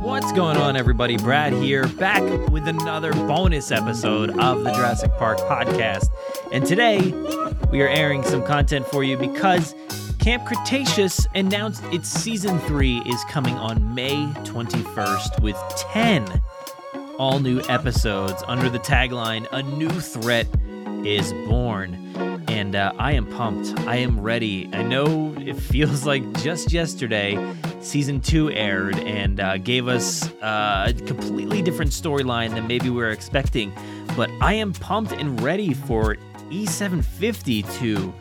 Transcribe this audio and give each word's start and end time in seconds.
What's 0.00 0.32
going 0.32 0.56
on, 0.56 0.76
everybody? 0.76 1.16
Brad 1.16 1.52
here, 1.52 1.86
back 1.86 2.22
with 2.50 2.66
another 2.66 3.12
bonus 3.12 3.70
episode 3.70 4.30
of 4.38 4.64
the 4.64 4.72
Jurassic 4.72 5.12
Park 5.18 5.38
podcast. 5.38 6.08
And 6.52 6.64
today, 6.64 7.12
we 7.70 7.82
are 7.82 7.88
airing 7.88 8.22
some 8.22 8.44
content 8.44 8.86
for 8.86 9.04
you 9.04 9.16
because 9.16 9.74
Camp 10.18 10.46
Cretaceous 10.46 11.26
announced 11.34 11.82
its 11.92 12.08
season 12.08 12.58
three 12.60 12.98
is 13.06 13.22
coming 13.30 13.56
on 13.56 13.94
May 13.94 14.26
21st 14.44 15.42
with 15.42 15.56
10 15.76 16.42
all 17.18 17.38
new 17.38 17.60
episodes 17.68 18.42
under 18.46 18.70
the 18.70 18.78
tagline 18.78 19.46
A 19.52 19.62
New 19.62 19.90
Threat 19.90 20.46
is 21.04 21.34
Born. 21.46 22.09
And 22.70 22.76
uh, 22.76 22.92
I 23.00 23.14
am 23.14 23.26
pumped. 23.26 23.80
I 23.80 23.96
am 23.96 24.20
ready. 24.20 24.70
I 24.72 24.84
know 24.84 25.34
it 25.36 25.54
feels 25.54 26.06
like 26.06 26.22
just 26.40 26.70
yesterday 26.70 27.36
season 27.80 28.20
two 28.20 28.48
aired 28.52 28.96
and 28.96 29.40
uh, 29.40 29.58
gave 29.58 29.88
us 29.88 30.30
uh, 30.34 30.86
a 30.86 30.92
completely 30.92 31.62
different 31.62 31.90
storyline 31.90 32.54
than 32.54 32.68
maybe 32.68 32.88
we 32.88 32.94
were 32.94 33.10
expecting. 33.10 33.72
But 34.16 34.30
I 34.40 34.52
am 34.52 34.72
pumped 34.72 35.10
and 35.10 35.40
ready 35.40 35.74
for 35.74 36.14
E750 36.50 37.68
to 37.80 38.14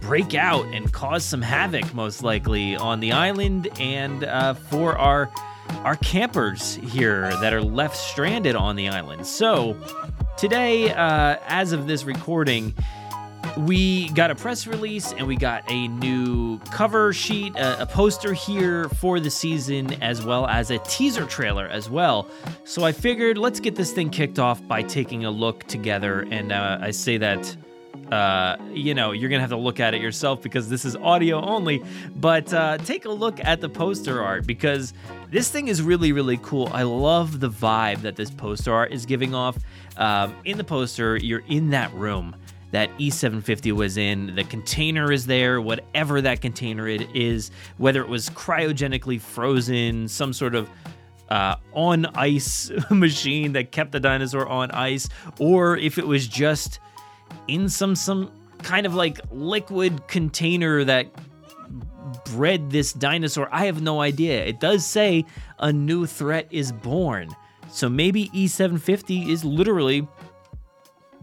break 0.00 0.32
out 0.32 0.64
and 0.66 0.92
cause 0.92 1.24
some 1.24 1.42
havoc, 1.42 1.92
most 1.92 2.22
likely, 2.22 2.76
on 2.76 3.00
the 3.00 3.10
island 3.10 3.66
and 3.80 4.22
uh, 4.22 4.54
for 4.54 4.96
our 4.96 5.28
our 5.82 5.96
campers 5.96 6.76
here 6.76 7.30
that 7.40 7.52
are 7.52 7.62
left 7.62 7.96
stranded 7.96 8.54
on 8.54 8.76
the 8.76 8.88
island. 8.88 9.26
So 9.26 9.76
today, 10.36 10.92
uh, 10.92 11.38
as 11.48 11.72
of 11.72 11.88
this 11.88 12.04
recording, 12.04 12.74
we 13.66 14.08
got 14.10 14.30
a 14.30 14.34
press 14.34 14.66
release 14.66 15.12
and 15.12 15.26
we 15.26 15.34
got 15.34 15.64
a 15.68 15.88
new 15.88 16.58
cover 16.70 17.12
sheet, 17.12 17.56
a, 17.56 17.82
a, 17.82 17.86
poster 17.86 18.32
here 18.32 18.88
for 18.90 19.18
the 19.18 19.30
season, 19.30 20.00
as 20.02 20.24
well 20.24 20.46
as 20.46 20.70
a 20.70 20.78
teaser 20.78 21.26
trailer 21.26 21.66
as 21.66 21.90
well. 21.90 22.28
So 22.64 22.84
I 22.84 22.92
figured 22.92 23.36
let's 23.36 23.58
get 23.58 23.74
this 23.74 23.92
thing 23.92 24.10
kicked 24.10 24.38
off 24.38 24.64
by 24.68 24.82
taking 24.82 25.24
a 25.24 25.30
look 25.30 25.64
together. 25.64 26.26
And 26.30 26.52
uh, 26.52 26.78
I 26.80 26.90
say 26.92 27.18
that. 27.18 27.56
Uh, 28.12 28.56
you 28.72 28.94
know, 28.94 29.12
you're 29.12 29.28
gonna 29.28 29.40
have 29.40 29.50
to 29.50 29.56
look 29.56 29.80
at 29.80 29.92
it 29.92 30.00
yourself 30.00 30.40
because 30.40 30.70
this 30.70 30.86
is 30.86 30.96
audio 30.96 31.42
only. 31.42 31.84
But 32.16 32.50
uh, 32.54 32.78
take 32.78 33.04
a 33.04 33.10
look 33.10 33.44
at 33.44 33.60
the 33.60 33.68
poster 33.68 34.22
art 34.22 34.46
because 34.46 34.94
this 35.30 35.50
thing 35.50 35.68
is 35.68 35.82
really, 35.82 36.12
really 36.12 36.38
cool. 36.38 36.70
I 36.72 36.84
love 36.84 37.38
the 37.38 37.50
vibe 37.50 38.00
that 38.02 38.16
this 38.16 38.30
poster 38.30 38.72
art 38.72 38.92
is 38.92 39.04
giving 39.04 39.34
off. 39.34 39.58
Um, 39.98 40.34
in 40.46 40.56
the 40.56 40.64
poster, 40.64 41.18
you're 41.18 41.42
in 41.48 41.70
that 41.70 41.92
room 41.92 42.34
that 42.70 42.90
E750 42.98 43.72
was 43.72 43.96
in. 43.96 44.34
The 44.34 44.44
container 44.44 45.10
is 45.10 45.26
there, 45.26 45.60
whatever 45.60 46.20
that 46.20 46.40
container 46.40 46.86
it 46.88 47.14
is, 47.14 47.50
whether 47.78 48.00
it 48.00 48.08
was 48.08 48.28
cryogenically 48.30 49.20
frozen, 49.20 50.08
some 50.08 50.32
sort 50.32 50.54
of 50.54 50.68
uh, 51.28 51.56
on 51.72 52.06
ice 52.06 52.70
machine 52.90 53.52
that 53.52 53.72
kept 53.72 53.92
the 53.92 54.00
dinosaur 54.00 54.46
on 54.46 54.70
ice, 54.70 55.08
or 55.38 55.76
if 55.76 55.98
it 55.98 56.06
was 56.06 56.26
just 56.26 56.80
in 57.46 57.68
some 57.68 57.94
some 57.94 58.30
kind 58.62 58.86
of 58.86 58.94
like 58.94 59.20
liquid 59.30 60.06
container 60.08 60.84
that 60.84 61.06
bred 62.24 62.70
this 62.70 62.92
dinosaur. 62.92 63.48
I 63.52 63.66
have 63.66 63.82
no 63.82 64.00
idea. 64.00 64.44
It 64.44 64.60
does 64.60 64.84
say 64.84 65.24
a 65.58 65.72
new 65.72 66.06
threat 66.06 66.46
is 66.50 66.72
born. 66.72 67.34
So 67.70 67.88
maybe 67.88 68.28
E750 68.30 69.28
is 69.28 69.44
literally 69.44 70.08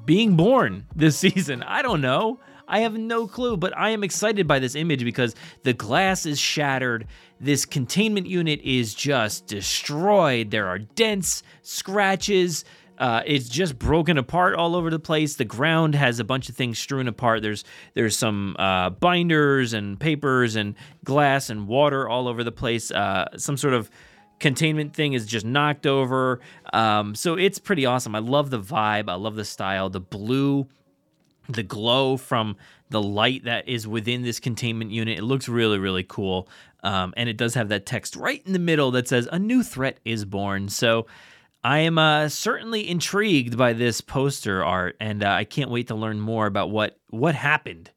being 0.06 0.36
born 0.36 0.86
this 0.96 1.18
season. 1.26 1.64
I 1.64 1.82
don't 1.82 2.02
know. 2.02 2.40
I 2.68 2.80
have 2.80 2.98
no 2.98 3.28
clue, 3.28 3.58
but 3.58 3.78
I 3.78 3.92
am 3.92 4.04
excited 4.04 4.48
by 4.48 4.60
this 4.60 4.76
image 4.76 5.04
because 5.04 5.36
the 5.64 5.74
glass 5.74 6.26
is 6.26 6.40
shattered. 6.40 7.08
This 7.40 7.66
containment 7.66 8.28
unit 8.28 8.60
is 8.64 8.94
just 8.94 9.46
destroyed. 9.46 10.52
There 10.52 10.68
are 10.68 10.80
dents, 10.80 11.44
scratches. 11.62 12.66
Uh, 12.98 13.22
it's 13.26 13.50
just 13.50 13.78
broken 13.78 14.18
apart 14.18 14.56
all 14.56 14.76
over 14.76 14.90
the 14.90 15.00
place. 15.00 15.36
The 15.36 15.46
ground 15.46 15.96
has 15.96 16.20
a 16.20 16.24
bunch 16.24 16.50
of 16.50 16.56
things 16.56 16.80
strewn 16.80 17.08
apart. 17.08 17.42
There's 17.42 17.64
there's 17.94 18.18
some 18.18 18.56
uh, 18.58 18.90
binders 18.90 19.74
and 19.74 20.00
papers 20.00 20.56
and 20.56 20.76
glass 21.04 21.50
and 21.50 21.68
water 21.68 22.08
all 22.08 22.28
over 22.28 22.44
the 22.44 22.54
place. 22.54 22.92
Uh, 22.92 23.26
some 23.38 23.58
sort 23.58 23.74
of 23.74 23.92
containment 24.40 24.94
thing 24.94 25.14
is 25.14 25.26
just 25.26 25.46
knocked 25.46 25.86
over. 25.86 26.40
Um, 26.74 27.16
so 27.16 27.36
it's 27.36 27.60
pretty 27.60 27.86
awesome. 27.86 28.16
I 28.16 28.20
love 28.20 28.50
the 28.50 28.60
vibe. 28.60 29.10
I 29.10 29.16
love 29.16 29.36
the 29.36 29.46
style. 29.46 29.90
The 29.90 30.00
blue, 30.00 30.68
the 31.50 31.64
glow 31.64 32.18
from 32.18 32.58
the 32.90 33.02
light 33.02 33.46
that 33.46 33.68
is 33.68 33.88
within 33.88 34.24
this 34.24 34.40
containment 34.40 34.92
unit. 34.92 35.18
It 35.18 35.24
looks 35.24 35.48
really, 35.48 35.80
really 35.80 36.04
cool. 36.04 36.48
Um, 36.84 37.14
and 37.18 37.28
it 37.28 37.38
does 37.38 37.56
have 37.56 37.70
that 37.70 37.86
text 37.86 38.16
right 38.16 38.44
in 38.46 38.54
the 38.54 38.60
middle 38.60 38.92
that 38.92 39.08
says, 39.08 39.28
A 39.32 39.40
new 39.40 39.64
threat 39.64 40.00
is 40.06 40.24
born. 40.24 40.70
So 40.70 41.08
I 41.64 41.80
am 41.80 41.98
uh, 41.98 42.30
certainly 42.30 42.88
intrigued 42.88 43.58
by 43.58 43.74
this 43.74 44.00
poster 44.00 44.64
art, 44.64 44.96
and 45.00 45.24
uh, 45.24 45.30
I 45.30 45.46
can't 45.46 45.72
wait 45.72 45.88
to 45.88 45.96
learn 45.96 46.20
more 46.20 46.46
about 46.46 46.70
what, 46.70 47.00
what 47.10 47.34
happened 47.34 47.90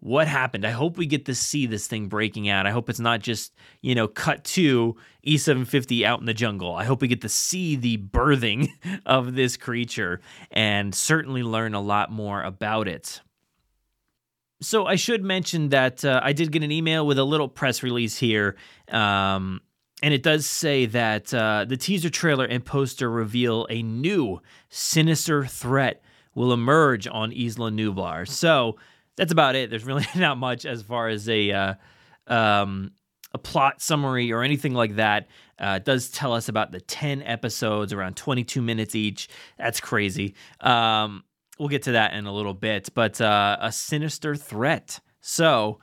what 0.00 0.28
happened. 0.28 0.64
I 0.64 0.70
hope 0.70 0.98
we 0.98 1.06
get 1.06 1.24
to 1.26 1.34
see 1.34 1.66
this 1.66 1.86
thing 1.86 2.08
breaking 2.08 2.48
out. 2.48 2.66
I 2.66 2.70
hope 2.70 2.88
it's 2.88 3.00
not 3.00 3.20
just, 3.20 3.54
you 3.80 3.94
know, 3.94 4.06
cut 4.06 4.44
to 4.44 4.96
E750 5.26 6.04
out 6.04 6.20
in 6.20 6.26
the 6.26 6.34
jungle. 6.34 6.74
I 6.74 6.84
hope 6.84 7.00
we 7.00 7.08
get 7.08 7.22
to 7.22 7.28
see 7.28 7.76
the 7.76 7.98
birthing 7.98 8.68
of 9.06 9.34
this 9.34 9.56
creature 9.56 10.20
and 10.50 10.94
certainly 10.94 11.42
learn 11.42 11.74
a 11.74 11.80
lot 11.80 12.10
more 12.12 12.42
about 12.42 12.88
it. 12.88 13.20
So 14.60 14.86
I 14.86 14.96
should 14.96 15.22
mention 15.22 15.70
that 15.70 16.04
uh, 16.04 16.20
I 16.22 16.32
did 16.32 16.52
get 16.52 16.62
an 16.62 16.72
email 16.72 17.06
with 17.06 17.18
a 17.18 17.24
little 17.24 17.48
press 17.48 17.82
release 17.82 18.18
here. 18.18 18.56
Um, 18.88 19.60
and 20.02 20.12
it 20.12 20.22
does 20.22 20.46
say 20.46 20.86
that 20.86 21.32
uh, 21.32 21.64
the 21.66 21.76
teaser 21.76 22.10
trailer 22.10 22.44
and 22.44 22.64
poster 22.64 23.10
reveal 23.10 23.66
a 23.70 23.82
new 23.82 24.40
sinister 24.68 25.44
threat 25.44 26.02
will 26.34 26.52
emerge 26.52 27.06
on 27.06 27.32
Isla 27.32 27.70
Nublar. 27.70 28.28
So, 28.28 28.76
that's 29.16 29.32
about 29.32 29.56
it. 29.56 29.70
There's 29.70 29.84
really 29.84 30.06
not 30.14 30.38
much 30.38 30.64
as 30.64 30.82
far 30.82 31.08
as 31.08 31.28
a 31.28 31.50
uh, 31.52 31.74
um, 32.26 32.92
a 33.32 33.38
plot 33.38 33.80
summary 33.82 34.32
or 34.32 34.42
anything 34.42 34.74
like 34.74 34.96
that. 34.96 35.28
Uh, 35.58 35.78
it 35.80 35.84
does 35.84 36.10
tell 36.10 36.32
us 36.32 36.48
about 36.48 36.72
the 36.72 36.80
10 36.80 37.22
episodes, 37.22 37.92
around 37.92 38.16
22 38.16 38.60
minutes 38.60 38.94
each. 38.94 39.28
That's 39.58 39.80
crazy. 39.80 40.34
Um, 40.60 41.24
we'll 41.58 41.68
get 41.68 41.82
to 41.84 41.92
that 41.92 42.14
in 42.14 42.26
a 42.26 42.32
little 42.32 42.54
bit, 42.54 42.90
but 42.94 43.20
uh, 43.20 43.56
a 43.60 43.72
sinister 43.72 44.36
threat. 44.36 45.00
So 45.20 45.80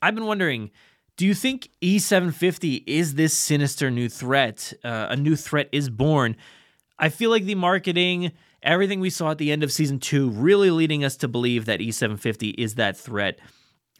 I've 0.00 0.14
been 0.14 0.26
wondering 0.26 0.70
do 1.18 1.26
you 1.26 1.34
think 1.34 1.68
E750 1.82 2.84
is 2.86 3.14
this 3.14 3.34
sinister 3.34 3.90
new 3.90 4.08
threat? 4.08 4.72
Uh, 4.82 5.08
a 5.10 5.16
new 5.16 5.36
threat 5.36 5.68
is 5.70 5.90
born. 5.90 6.36
I 6.98 7.10
feel 7.10 7.30
like 7.30 7.44
the 7.44 7.54
marketing 7.54 8.32
everything 8.62 9.00
we 9.00 9.10
saw 9.10 9.30
at 9.30 9.38
the 9.38 9.52
end 9.52 9.62
of 9.62 9.72
season 9.72 9.98
two 9.98 10.30
really 10.30 10.70
leading 10.70 11.04
us 11.04 11.16
to 11.18 11.28
believe 11.28 11.66
that 11.66 11.80
E750 11.80 12.54
is 12.58 12.76
that 12.76 12.96
threat. 12.96 13.38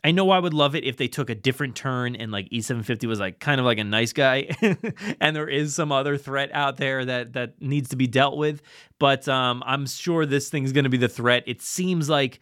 I 0.05 0.11
know 0.11 0.31
I 0.31 0.38
would 0.38 0.55
love 0.55 0.75
it 0.75 0.85
if 0.85 0.97
they 0.97 1.06
took 1.06 1.31
a 1.31 1.35
different 1.35 1.76
turn 1.76 2.17
and 2.17 2.32
like 2.32 2.49
E750 2.50 3.06
was 3.06 3.20
like 3.20 3.38
kind 3.38 3.61
of 3.61 3.64
like 3.64 3.79
a 3.79 3.85
nice 3.85 4.12
guy 4.12 4.49
and 5.20 5.37
there 5.37 5.49
is 5.49 5.75
some 5.75 5.93
other 5.93 6.17
threat 6.17 6.50
out 6.53 6.76
there 6.76 7.05
that 7.05 7.35
that 7.35 7.61
needs 7.62 7.91
to 7.91 7.97
be 7.97 8.06
dealt 8.09 8.37
with, 8.37 8.62
but 8.99 9.29
um 9.29 9.62
I'm 9.64 9.87
sure 9.87 10.26
this 10.26 10.49
thing's 10.49 10.73
going 10.73 10.85
to 10.85 10.91
be 10.91 10.97
the 10.97 11.09
threat. 11.09 11.44
It 11.47 11.62
seems 11.62 12.09
like 12.09 12.41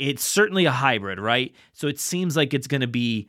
it's 0.00 0.24
certainly 0.24 0.64
a 0.64 0.72
hybrid, 0.72 1.20
right? 1.20 1.54
So 1.72 1.86
it 1.86 2.00
seems 2.00 2.36
like 2.36 2.52
it's 2.52 2.66
going 2.66 2.80
to 2.80 2.88
be 2.88 3.28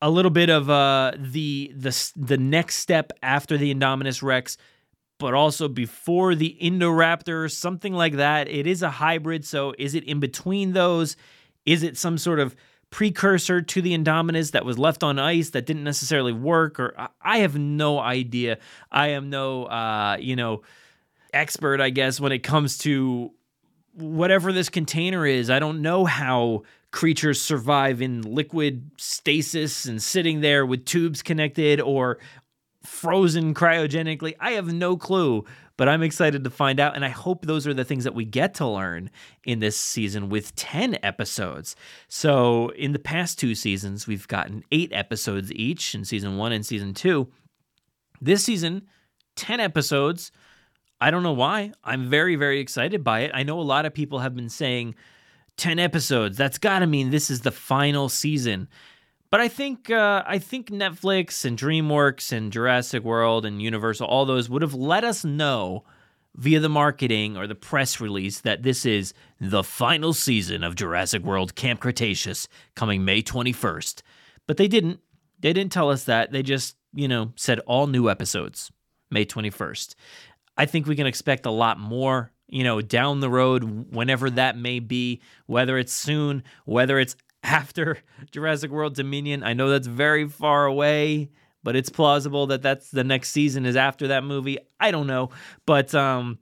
a 0.00 0.08
little 0.08 0.30
bit 0.30 0.48
of 0.48 0.70
uh 0.70 1.12
the 1.18 1.72
the 1.74 2.12
the 2.14 2.38
next 2.38 2.76
step 2.76 3.10
after 3.22 3.58
the 3.58 3.74
Indominus 3.74 4.22
Rex 4.22 4.56
but 5.18 5.34
also 5.34 5.68
before 5.68 6.34
the 6.34 6.56
Indoraptor, 6.60 7.50
something 7.50 7.92
like 7.92 8.14
that. 8.14 8.48
It 8.48 8.66
is 8.66 8.82
a 8.82 8.90
hybrid, 8.90 9.44
so 9.44 9.74
is 9.78 9.94
it 9.94 10.04
in 10.04 10.20
between 10.20 10.72
those? 10.72 11.16
Is 11.64 11.82
it 11.82 11.96
some 11.96 12.18
sort 12.18 12.38
of 12.38 12.54
precursor 12.90 13.62
to 13.62 13.82
the 13.82 13.96
Indominus 13.96 14.52
that 14.52 14.64
was 14.64 14.78
left 14.78 15.02
on 15.02 15.18
ice 15.18 15.50
that 15.50 15.66
didn't 15.66 15.84
necessarily 15.84 16.32
work? 16.32 16.78
Or 16.78 16.94
I 17.20 17.38
have 17.38 17.58
no 17.58 17.98
idea. 17.98 18.58
I 18.90 19.08
am 19.08 19.30
no, 19.30 19.64
uh, 19.64 20.16
you 20.20 20.36
know, 20.36 20.62
expert, 21.32 21.80
I 21.80 21.90
guess, 21.90 22.20
when 22.20 22.32
it 22.32 22.40
comes 22.40 22.78
to 22.78 23.32
whatever 23.94 24.52
this 24.52 24.68
container 24.68 25.26
is. 25.26 25.50
I 25.50 25.58
don't 25.58 25.82
know 25.82 26.04
how 26.04 26.62
creatures 26.90 27.40
survive 27.40 28.00
in 28.00 28.22
liquid 28.22 28.90
stasis 28.96 29.86
and 29.86 30.02
sitting 30.02 30.40
there 30.40 30.64
with 30.64 30.84
tubes 30.84 31.22
connected 31.22 31.80
or 31.80 32.18
frozen 32.86 33.54
cryogenically. 33.54 34.34
I 34.40 34.52
have 34.52 34.72
no 34.72 34.96
clue, 34.96 35.44
but 35.76 35.88
I'm 35.88 36.02
excited 36.02 36.44
to 36.44 36.50
find 36.50 36.80
out. 36.80 36.94
And 36.94 37.04
I 37.04 37.08
hope 37.08 37.44
those 37.44 37.66
are 37.66 37.74
the 37.74 37.84
things 37.84 38.04
that 38.04 38.14
we 38.14 38.24
get 38.24 38.54
to 38.54 38.66
learn 38.66 39.10
in 39.44 39.58
this 39.58 39.76
season 39.76 40.28
with 40.28 40.54
10 40.56 40.98
episodes. 41.02 41.76
So, 42.08 42.70
in 42.70 42.92
the 42.92 42.98
past 42.98 43.38
two 43.38 43.54
seasons, 43.54 44.06
we've 44.06 44.28
gotten 44.28 44.64
eight 44.72 44.92
episodes 44.92 45.52
each 45.52 45.94
in 45.94 46.04
season 46.04 46.36
one 46.36 46.52
and 46.52 46.64
season 46.64 46.94
two. 46.94 47.28
This 48.20 48.44
season, 48.44 48.86
10 49.36 49.60
episodes. 49.60 50.32
I 51.00 51.10
don't 51.10 51.22
know 51.22 51.32
why. 51.32 51.72
I'm 51.84 52.08
very, 52.08 52.36
very 52.36 52.60
excited 52.60 53.04
by 53.04 53.20
it. 53.20 53.30
I 53.34 53.42
know 53.42 53.60
a 53.60 53.62
lot 53.62 53.84
of 53.84 53.92
people 53.92 54.20
have 54.20 54.34
been 54.34 54.48
saying 54.48 54.94
10 55.56 55.78
episodes. 55.78 56.36
That's 56.36 56.58
got 56.58 56.80
to 56.80 56.86
mean 56.86 57.10
this 57.10 57.30
is 57.30 57.42
the 57.42 57.50
final 57.50 58.08
season. 58.08 58.68
But 59.30 59.40
I 59.40 59.48
think 59.48 59.90
uh, 59.90 60.22
I 60.26 60.38
think 60.38 60.70
Netflix 60.70 61.44
and 61.44 61.58
DreamWorks 61.58 62.32
and 62.32 62.52
Jurassic 62.52 63.02
World 63.02 63.44
and 63.44 63.60
Universal, 63.60 64.06
all 64.06 64.24
those 64.24 64.48
would 64.48 64.62
have 64.62 64.74
let 64.74 65.04
us 65.04 65.24
know 65.24 65.84
via 66.36 66.60
the 66.60 66.68
marketing 66.68 67.36
or 67.36 67.46
the 67.46 67.54
press 67.54 68.00
release 68.00 68.40
that 68.40 68.62
this 68.62 68.84
is 68.86 69.14
the 69.40 69.64
final 69.64 70.12
season 70.12 70.62
of 70.62 70.76
Jurassic 70.76 71.22
World 71.22 71.54
Camp 71.54 71.80
Cretaceous 71.80 72.46
coming 72.74 73.04
May 73.04 73.22
21st. 73.22 74.02
But 74.46 74.58
they 74.58 74.68
didn't. 74.68 75.00
They 75.40 75.52
didn't 75.52 75.72
tell 75.72 75.90
us 75.90 76.04
that. 76.04 76.32
They 76.32 76.42
just, 76.42 76.76
you 76.94 77.08
know, 77.08 77.32
said 77.36 77.60
all 77.60 77.86
new 77.86 78.08
episodes 78.08 78.70
May 79.10 79.26
21st. 79.26 79.94
I 80.56 80.66
think 80.66 80.86
we 80.86 80.96
can 80.96 81.06
expect 81.06 81.44
a 81.44 81.50
lot 81.50 81.78
more, 81.78 82.32
you 82.48 82.64
know, 82.64 82.80
down 82.80 83.20
the 83.20 83.28
road, 83.28 83.92
whenever 83.92 84.30
that 84.30 84.56
may 84.56 84.78
be, 84.78 85.20
whether 85.46 85.76
it's 85.76 85.92
soon, 85.92 86.42
whether 86.64 86.98
it's 86.98 87.16
after 87.46 87.98
Jurassic 88.30 88.70
World 88.70 88.94
Dominion. 88.94 89.42
I 89.42 89.54
know 89.54 89.70
that's 89.70 89.86
very 89.86 90.28
far 90.28 90.66
away, 90.66 91.30
but 91.62 91.76
it's 91.76 91.88
plausible 91.88 92.48
that 92.48 92.62
that's 92.62 92.90
the 92.90 93.04
next 93.04 93.30
season 93.30 93.64
is 93.64 93.76
after 93.76 94.08
that 94.08 94.24
movie. 94.24 94.58
I 94.80 94.90
don't 94.90 95.06
know, 95.06 95.30
but 95.64 95.94
um 95.94 96.38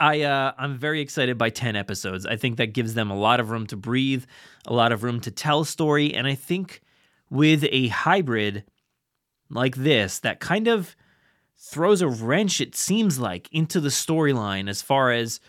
I 0.00 0.22
uh, 0.22 0.52
I'm 0.56 0.78
very 0.78 1.00
excited 1.00 1.38
by 1.38 1.50
10 1.50 1.74
episodes. 1.74 2.24
I 2.24 2.36
think 2.36 2.58
that 2.58 2.72
gives 2.72 2.94
them 2.94 3.10
a 3.10 3.18
lot 3.18 3.40
of 3.40 3.50
room 3.50 3.66
to 3.66 3.76
breathe, 3.76 4.24
a 4.66 4.72
lot 4.72 4.92
of 4.92 5.02
room 5.02 5.20
to 5.22 5.30
tell 5.32 5.64
story, 5.64 6.14
and 6.14 6.26
I 6.26 6.36
think 6.36 6.82
with 7.30 7.64
a 7.70 7.88
hybrid 7.88 8.64
like 9.50 9.74
this 9.74 10.20
that 10.20 10.38
kind 10.38 10.68
of 10.68 10.94
throws 11.56 12.00
a 12.00 12.08
wrench, 12.08 12.60
it 12.60 12.76
seems 12.76 13.18
like, 13.18 13.48
into 13.50 13.80
the 13.80 13.88
storyline 13.88 14.68
as 14.68 14.80
far 14.80 15.10
as 15.10 15.40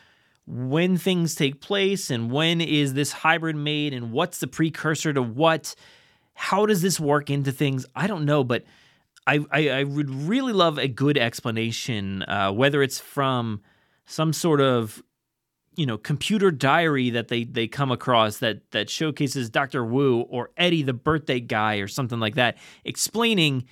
when 0.50 0.98
things 0.98 1.36
take 1.36 1.62
place 1.62 2.10
and 2.10 2.32
when 2.32 2.60
is 2.60 2.96
this 2.96 3.12
hybrid 3.12 3.56
made 3.56 3.94
and 3.94 4.12
what's 4.12 4.40
the 4.40 4.48
precursor 4.48 5.14
to 5.14 5.22
what. 5.22 5.76
How 6.34 6.66
does 6.66 6.82
this 6.82 7.00
work 7.00 7.30
into 7.30 7.52
things? 7.52 7.86
I 7.96 8.08
don't 8.08 8.26
know, 8.26 8.44
but 8.44 8.64
I, 9.28 9.46
I, 9.52 9.70
I 9.70 9.84
would 9.84 10.10
really 10.10 10.54
love 10.54 10.80
a 10.80 10.88
good 10.88 11.18
explanation, 11.18 12.24
uh, 12.24 12.52
whether 12.52 12.82
it's 12.82 13.00
from 13.00 13.62
some 14.06 14.34
sort 14.34 14.60
of 14.60 15.04
you 15.76 15.86
know 15.86 15.98
computer 15.98 16.50
diary 16.50 17.12
that 17.12 17.28
they 17.28 17.44
they 17.44 17.68
come 17.68 17.92
across 17.92 18.40
that 18.40 18.72
that 18.72 18.90
showcases 18.90 19.50
Dr. 19.50 19.86
Wu 19.86 20.22
or 20.22 20.50
Eddie 20.58 20.82
the 20.82 20.94
birthday 20.94 21.40
guy 21.40 21.76
or 21.76 21.88
something 21.88 22.20
like 22.20 22.36
that 22.36 22.58
explaining 22.84 23.66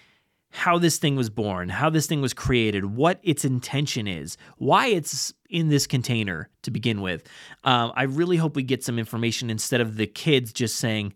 how 0.58 0.80
this 0.80 0.98
thing 0.98 1.16
was 1.16 1.30
born, 1.30 1.70
how 1.70 1.88
this 1.88 2.08
thing 2.08 2.20
was 2.20 2.34
created, 2.34 2.84
what 2.84 3.20
its 3.22 3.46
intention 3.46 4.08
is, 4.08 4.38
why 4.58 4.88
it's 4.88 5.32
in 5.52 5.70
this 5.70 5.86
container 5.86 6.50
to 6.64 6.72
begin 6.72 7.00
with. 7.00 7.28
Um, 7.64 7.94
I 7.96 8.04
really 8.04 8.38
hope 8.38 8.56
we 8.56 8.64
get 8.64 8.84
some 8.84 8.98
information 8.98 9.52
instead 9.52 9.82
of 9.82 9.98
the 9.98 10.08
kids 10.08 10.52
just 10.52 10.78
saying, 10.78 11.14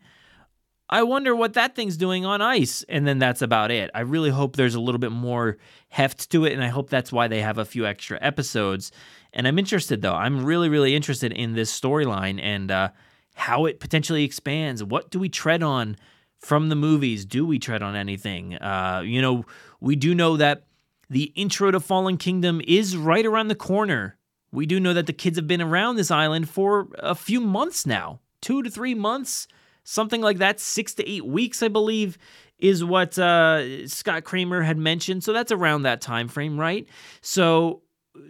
I 0.91 1.01
wonder 1.01 1.35
what 1.35 1.53
that 1.53 1.75
thing's 1.75 1.97
doing 1.97 2.23
on 2.23 2.39
ice. 2.39 2.85
And 2.88 3.07
then 3.07 3.17
that's 3.17 3.41
about 3.41 3.71
it. 3.71 3.89
I 3.95 4.01
really 4.01 4.29
hope 4.29 4.57
there's 4.57 4.75
a 4.75 4.79
little 4.79 4.99
bit 4.99 5.11
more 5.11 5.57
heft 5.89 6.29
to 6.29 6.45
it. 6.45 6.53
And 6.53 6.63
I 6.63 6.67
hope 6.67 6.91
that's 6.91 7.11
why 7.11 7.27
they 7.27 7.41
have 7.41 7.57
a 7.57 7.65
few 7.65 7.88
extra 7.88 8.19
episodes. 8.21 8.91
And 9.33 9.47
I'm 9.47 9.57
interested, 9.57 10.03
though. 10.03 10.13
I'm 10.13 10.45
really, 10.45 10.69
really 10.69 10.95
interested 10.95 11.31
in 11.31 11.53
this 11.53 11.77
storyline 11.77 12.39
and 12.39 12.69
uh, 12.69 12.89
how 13.33 13.65
it 13.65 13.79
potentially 13.79 14.23
expands. 14.23 14.83
What 14.83 15.09
do 15.09 15.17
we 15.17 15.29
tread 15.29 15.63
on 15.63 15.95
from 16.41 16.69
the 16.69 16.75
movies? 16.75 17.25
Do 17.25 17.45
we 17.45 17.57
tread 17.57 17.81
on 17.81 17.95
anything? 17.95 18.55
Uh, 18.55 19.01
you 19.05 19.21
know, 19.21 19.45
we 19.79 19.95
do 19.95 20.13
know 20.13 20.38
that 20.38 20.63
the 21.09 21.31
intro 21.35 21.71
to 21.71 21.79
Fallen 21.79 22.17
Kingdom 22.17 22.61
is 22.67 22.97
right 22.97 23.25
around 23.25 23.47
the 23.47 23.55
corner. 23.55 24.17
We 24.51 24.65
do 24.65 24.79
know 24.79 24.93
that 24.93 25.07
the 25.07 25.13
kids 25.13 25.38
have 25.38 25.47
been 25.47 25.61
around 25.61 25.95
this 25.95 26.11
island 26.11 26.49
for 26.49 26.89
a 26.99 27.15
few 27.15 27.39
months 27.39 27.85
now 27.85 28.19
two 28.41 28.63
to 28.63 28.69
three 28.69 28.95
months, 28.95 29.47
something 29.83 30.21
like 30.21 30.39
that, 30.39 30.59
six 30.59 30.93
to 30.95 31.09
eight 31.09 31.25
weeks, 31.25 31.63
I 31.63 31.67
believe, 31.67 32.17
is 32.59 32.83
what 32.83 33.17
uh, 33.17 33.88
Scott 33.88 34.23
Kreamer 34.23 34.65
had 34.65 34.77
mentioned. 34.77 35.23
So 35.23 35.33
that's 35.33 35.51
around 35.51 35.83
that 35.83 36.01
time 36.01 36.27
frame, 36.27 36.59
right? 36.59 36.88
So, 37.21 37.81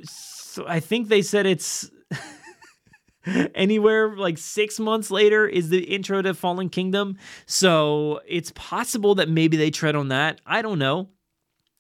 so 0.04 0.66
I 0.68 0.80
think 0.80 1.08
they 1.08 1.22
said 1.22 1.46
it's 1.46 1.90
anywhere 3.56 4.16
like 4.16 4.38
six 4.38 4.80
months 4.80 5.12
later 5.12 5.48
is 5.48 5.70
the 5.70 5.84
intro 5.84 6.22
to 6.22 6.34
Fallen 6.34 6.70
Kingdom. 6.70 7.18
So 7.46 8.22
it's 8.28 8.52
possible 8.56 9.16
that 9.16 9.30
maybe 9.30 9.58
they 9.58 9.72
tread 9.72 9.96
on 9.96 10.10
that. 10.10 10.42
I 10.46 10.62
don't 10.62 10.80
know. 10.80 11.10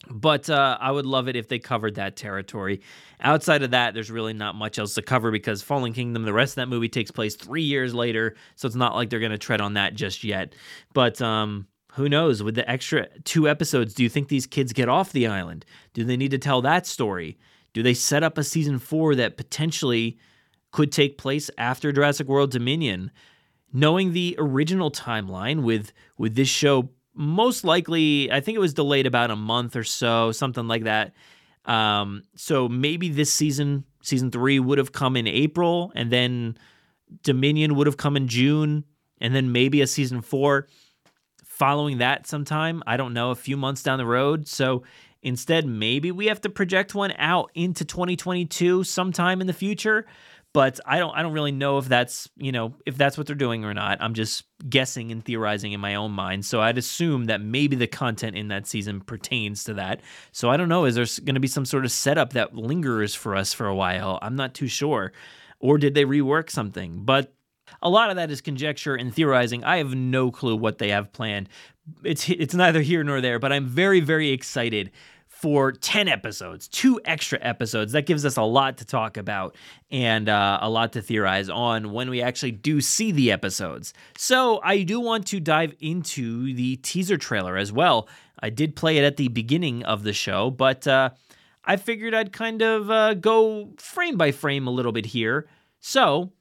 But 0.09 0.49
uh, 0.49 0.77
I 0.81 0.91
would 0.91 1.05
love 1.05 1.27
it 1.27 1.35
if 1.35 1.47
they 1.47 1.59
covered 1.59 1.95
that 1.95 2.15
territory. 2.15 2.81
Outside 3.19 3.61
of 3.61 3.71
that, 3.71 3.93
there's 3.93 4.09
really 4.09 4.33
not 4.33 4.55
much 4.55 4.79
else 4.79 4.95
to 4.95 5.03
cover 5.03 5.29
because 5.29 5.61
Fallen 5.61 5.93
Kingdom, 5.93 6.23
the 6.23 6.33
rest 6.33 6.53
of 6.53 6.55
that 6.55 6.69
movie 6.69 6.89
takes 6.89 7.11
place 7.11 7.35
three 7.35 7.61
years 7.61 7.93
later. 7.93 8.35
So 8.55 8.65
it's 8.65 8.75
not 8.75 8.95
like 8.95 9.09
they're 9.09 9.19
going 9.19 9.31
to 9.31 9.38
tread 9.38 9.61
on 9.61 9.75
that 9.75 9.93
just 9.93 10.23
yet. 10.23 10.55
But 10.93 11.21
um, 11.21 11.67
who 11.93 12.09
knows? 12.09 12.41
With 12.41 12.55
the 12.55 12.69
extra 12.69 13.07
two 13.25 13.47
episodes, 13.47 13.93
do 13.93 14.01
you 14.01 14.09
think 14.09 14.27
these 14.27 14.47
kids 14.47 14.73
get 14.73 14.89
off 14.89 15.11
the 15.11 15.27
island? 15.27 15.65
Do 15.93 16.03
they 16.03 16.17
need 16.17 16.31
to 16.31 16.39
tell 16.39 16.63
that 16.63 16.88
story? 16.88 17.38
Do 17.73 17.83
they 17.83 17.93
set 17.93 18.23
up 18.23 18.38
a 18.39 18.43
season 18.43 18.79
four 18.79 19.13
that 19.15 19.38
potentially 19.38 20.17
could 20.71 20.91
take 20.91 21.18
place 21.18 21.50
after 21.57 21.91
Jurassic 21.91 22.27
World 22.27 22.51
Dominion. 22.51 23.12
Knowing 23.73 24.12
the 24.12 24.35
original 24.38 24.91
timeline 24.91 25.63
with 25.63 25.94
with 26.18 26.35
this 26.35 26.50
show 26.50 26.89
most 27.13 27.63
likely 27.63 28.31
I 28.31 28.41
think 28.41 28.56
it 28.56 28.59
was 28.59 28.73
delayed 28.73 29.06
about 29.06 29.31
a 29.31 29.35
month 29.35 29.75
or 29.75 29.84
so, 29.84 30.31
something 30.31 30.67
like 30.67 30.84
that. 30.84 31.13
Um, 31.65 32.24
so 32.36 32.67
maybe 32.67 33.10
this 33.10 33.31
season, 33.31 33.86
season 34.01 34.31
3 34.31 34.60
would 34.60 34.77
have 34.77 34.91
come 34.91 35.15
in 35.15 35.27
April 35.27 35.91
and 35.95 36.12
then 36.12 36.57
Dominion 37.24 37.75
would 37.75 37.88
have 37.88 37.98
come 37.98 38.17
in 38.17 38.27
June 38.27 38.84
and 39.19 39.36
then 39.36 39.51
maybe 39.51 39.81
a 39.81 39.88
season 39.88 40.22
4 40.22 40.67
following 41.45 42.00
that 42.00 42.25
sometime. 42.25 42.81
I 42.88 42.98
don't 42.98 43.13
know, 43.13 43.29
a 43.31 43.36
few 43.36 43.55
months 43.57 43.84
down 43.84 44.00
the 44.00 44.05
road. 44.05 44.48
So 44.48 44.84
instead 45.22 45.67
maybe 45.67 46.12
we 46.12 46.25
have 46.25 46.41
to 46.41 46.50
project 46.50 46.95
one 46.95 47.13
out 47.17 47.51
into 47.53 47.86
2022 47.86 48.84
sometime 48.84 49.39
in 49.39 49.48
the 49.48 49.53
future 49.53 50.07
but 50.53 50.79
I 50.86 51.00
don't 51.00 51.15
I 51.15 51.22
don't 51.22 51.34
really 51.34 51.51
know 51.51 51.77
if 51.77 51.88
that's 51.88 52.29
you 52.36 52.51
know 52.51 52.74
if 52.86 52.98
that's 52.98 53.17
what 53.17 53.27
they're 53.27 53.36
doing 53.36 53.63
or 53.63 53.74
not. 53.74 54.01
I'm 54.01 54.13
just 54.13 54.43
guessing 54.70 55.12
and 55.12 55.24
theorizing 55.24 55.72
in 55.72 55.79
my 55.79 55.96
own 55.96 56.12
mind. 56.12 56.46
So 56.46 56.62
I'd 56.62 56.77
assume 56.77 57.25
that 57.25 57.41
maybe 57.41 57.75
the 57.75 57.88
content 57.88 58.36
in 58.36 58.50
that 58.50 58.67
season 58.67 59.01
pertains 59.01 59.63
to 59.65 59.74
that. 59.75 60.01
So 60.31 60.50
I 60.50 60.58
don't 60.58 60.70
know. 60.70 60.86
Is 60.86 60.96
there 60.96 61.05
going 61.24 61.36
to 61.36 61.41
be 61.41 61.48
some 61.48 61.65
sort 61.65 61.86
of 61.86 61.91
setup 61.91 62.34
that 62.34 62.55
lingers 62.55 63.15
for 63.15 63.36
us 63.36 63.53
for 63.53 63.67
a 63.67 63.75
while? 63.75 64.20
I'm 64.22 64.36
not 64.36 64.53
too 64.53 64.67
sure. 64.67 65.13
Or 65.60 65.77
did 65.77 65.93
they 65.93 66.05
rework 66.05 66.50
something? 66.50 67.03
But 67.05 67.34
a 67.81 67.89
lot 67.89 68.10
of 68.10 68.17
that 68.17 68.31
is 68.31 68.41
conjecture 68.41 68.96
and 68.96 69.13
theorizing. 69.13 69.63
I 69.63 69.77
have 69.77 69.96
no 69.96 70.31
clue 70.31 70.55
what 70.55 70.79
they 70.79 70.89
have 70.89 71.13
planned. 71.13 71.48
It's 72.03 72.29
it's 72.29 72.53
neither 72.53 72.81
here 72.81 73.03
nor 73.03 73.22
there. 73.22 73.39
But 73.39 73.53
I'm 73.53 73.67
very 73.67 74.01
very 74.01 74.31
excited 74.31 74.91
for 75.41 75.71
10 75.71 76.07
episodes, 76.07 76.67
two 76.67 77.01
extra 77.03 77.39
episodes. 77.41 77.93
That 77.93 78.05
gives 78.05 78.25
us 78.25 78.38
a 78.38 78.43
lot 78.43 78.77
to 78.77 78.86
talk 78.86 79.17
about 79.17 79.55
and 79.89 80.29
uh, 80.29 80.60
a 80.62 80.69
lot 80.69 80.93
to 80.93 81.01
theorize 81.01 81.50
on 81.50 81.91
when 81.91 82.12
we 82.12 82.21
actually 82.21 82.51
do 82.51 82.79
see 82.79 83.12
the 83.12 83.31
episodes. 83.31 83.91
So, 84.15 84.62
I 84.63 84.83
do 84.83 85.00
want 85.00 85.25
to 85.27 85.39
dive 85.39 85.74
into 85.79 86.53
the 86.53 86.75
teaser 86.77 87.17
trailer 87.17 87.57
as 87.57 87.71
well. 87.71 88.07
I 88.39 88.51
did 88.51 88.75
play 88.75 88.98
it 88.98 89.03
at 89.03 89.17
the 89.17 89.29
beginning 89.29 89.83
of 89.83 90.03
the 90.03 90.13
show, 90.13 90.51
but 90.51 90.86
uh, 90.86 91.10
I 91.65 91.77
figured 91.77 92.13
I'd 92.13 92.33
kind 92.33 92.62
of 92.62 92.91
uh, 92.91 93.15
go 93.15 93.71
frame 93.77 94.17
by 94.17 94.31
frame 94.31 94.67
a 94.67 94.71
little 94.71 94.91
bit 94.91 95.07
here. 95.07 95.48
So, 95.79 96.33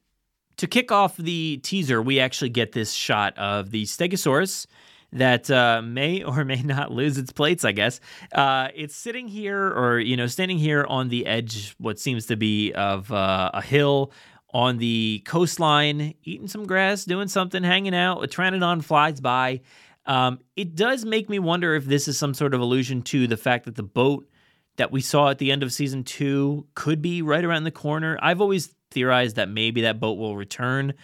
to 0.59 0.67
kick 0.67 0.93
off 0.93 1.17
the 1.17 1.57
teaser, 1.63 2.03
we 2.03 2.21
actually 2.21 2.51
get 2.51 2.73
this 2.73 2.93
shot 2.93 3.37
of 3.39 3.71
the 3.71 3.85
Stegosaurus 3.85 4.67
that 5.13 5.51
uh, 5.51 5.83
may 5.83 6.23
or 6.25 6.45
may 6.45 6.63
not 6.63 6.93
lose 6.93 7.19
its 7.19 7.33
plates, 7.33 7.65
I 7.65 7.73
guess. 7.73 8.01
Uh, 8.33 8.69
it's 8.75 8.95
sitting 8.95 9.29
here 9.29 9.69
or, 9.69 9.99
you 9.99 10.17
know, 10.17 10.27
standing 10.27 10.59
here 10.59 10.85
on 10.89 11.09
the 11.09 11.27
edge, 11.27 11.75
what 11.79 11.99
seems 11.99 12.27
to 12.27 12.37
be 12.37 12.73
of 12.73 13.11
uh, 13.13 13.51
a 13.55 13.63
hill 13.63 14.13
on 14.53 14.79
the 14.79 15.23
coastline, 15.27 16.15
eating 16.25 16.49
some 16.49 16.67
grass, 16.67 17.05
doing 17.05 17.29
something, 17.29 17.63
hanging 17.63 17.95
out. 17.95 18.25
A 18.25 18.27
Pteranodon 18.27 18.83
flies 18.83 19.21
by. 19.21 19.61
Um, 20.07 20.41
it 20.57 20.75
does 20.75 21.05
make 21.05 21.29
me 21.29 21.39
wonder 21.39 21.75
if 21.75 21.85
this 21.85 22.09
is 22.09 22.19
some 22.19 22.35
sort 22.35 22.55
of 22.55 22.61
allusion 22.61 23.03
to 23.03 23.27
the 23.27 23.37
fact 23.37 23.67
that 23.67 23.77
the 23.77 23.83
boat 23.83 24.29
that 24.77 24.91
we 24.91 25.01
saw 25.01 25.29
at 25.29 25.39
the 25.39 25.53
end 25.53 25.63
of 25.63 25.73
season 25.73 26.05
two 26.05 26.67
could 26.75 27.03
be 27.03 27.23
right 27.23 27.45
around 27.45 27.65
the 27.65 27.71
corner. 27.71 28.19
I've 28.21 28.41
always 28.41 28.75
theorized 28.91 29.37
that 29.37 29.49
maybe 29.49 29.83
that 29.83 30.01
boat 30.01 30.19
will 30.19 30.37
return. 30.37 30.95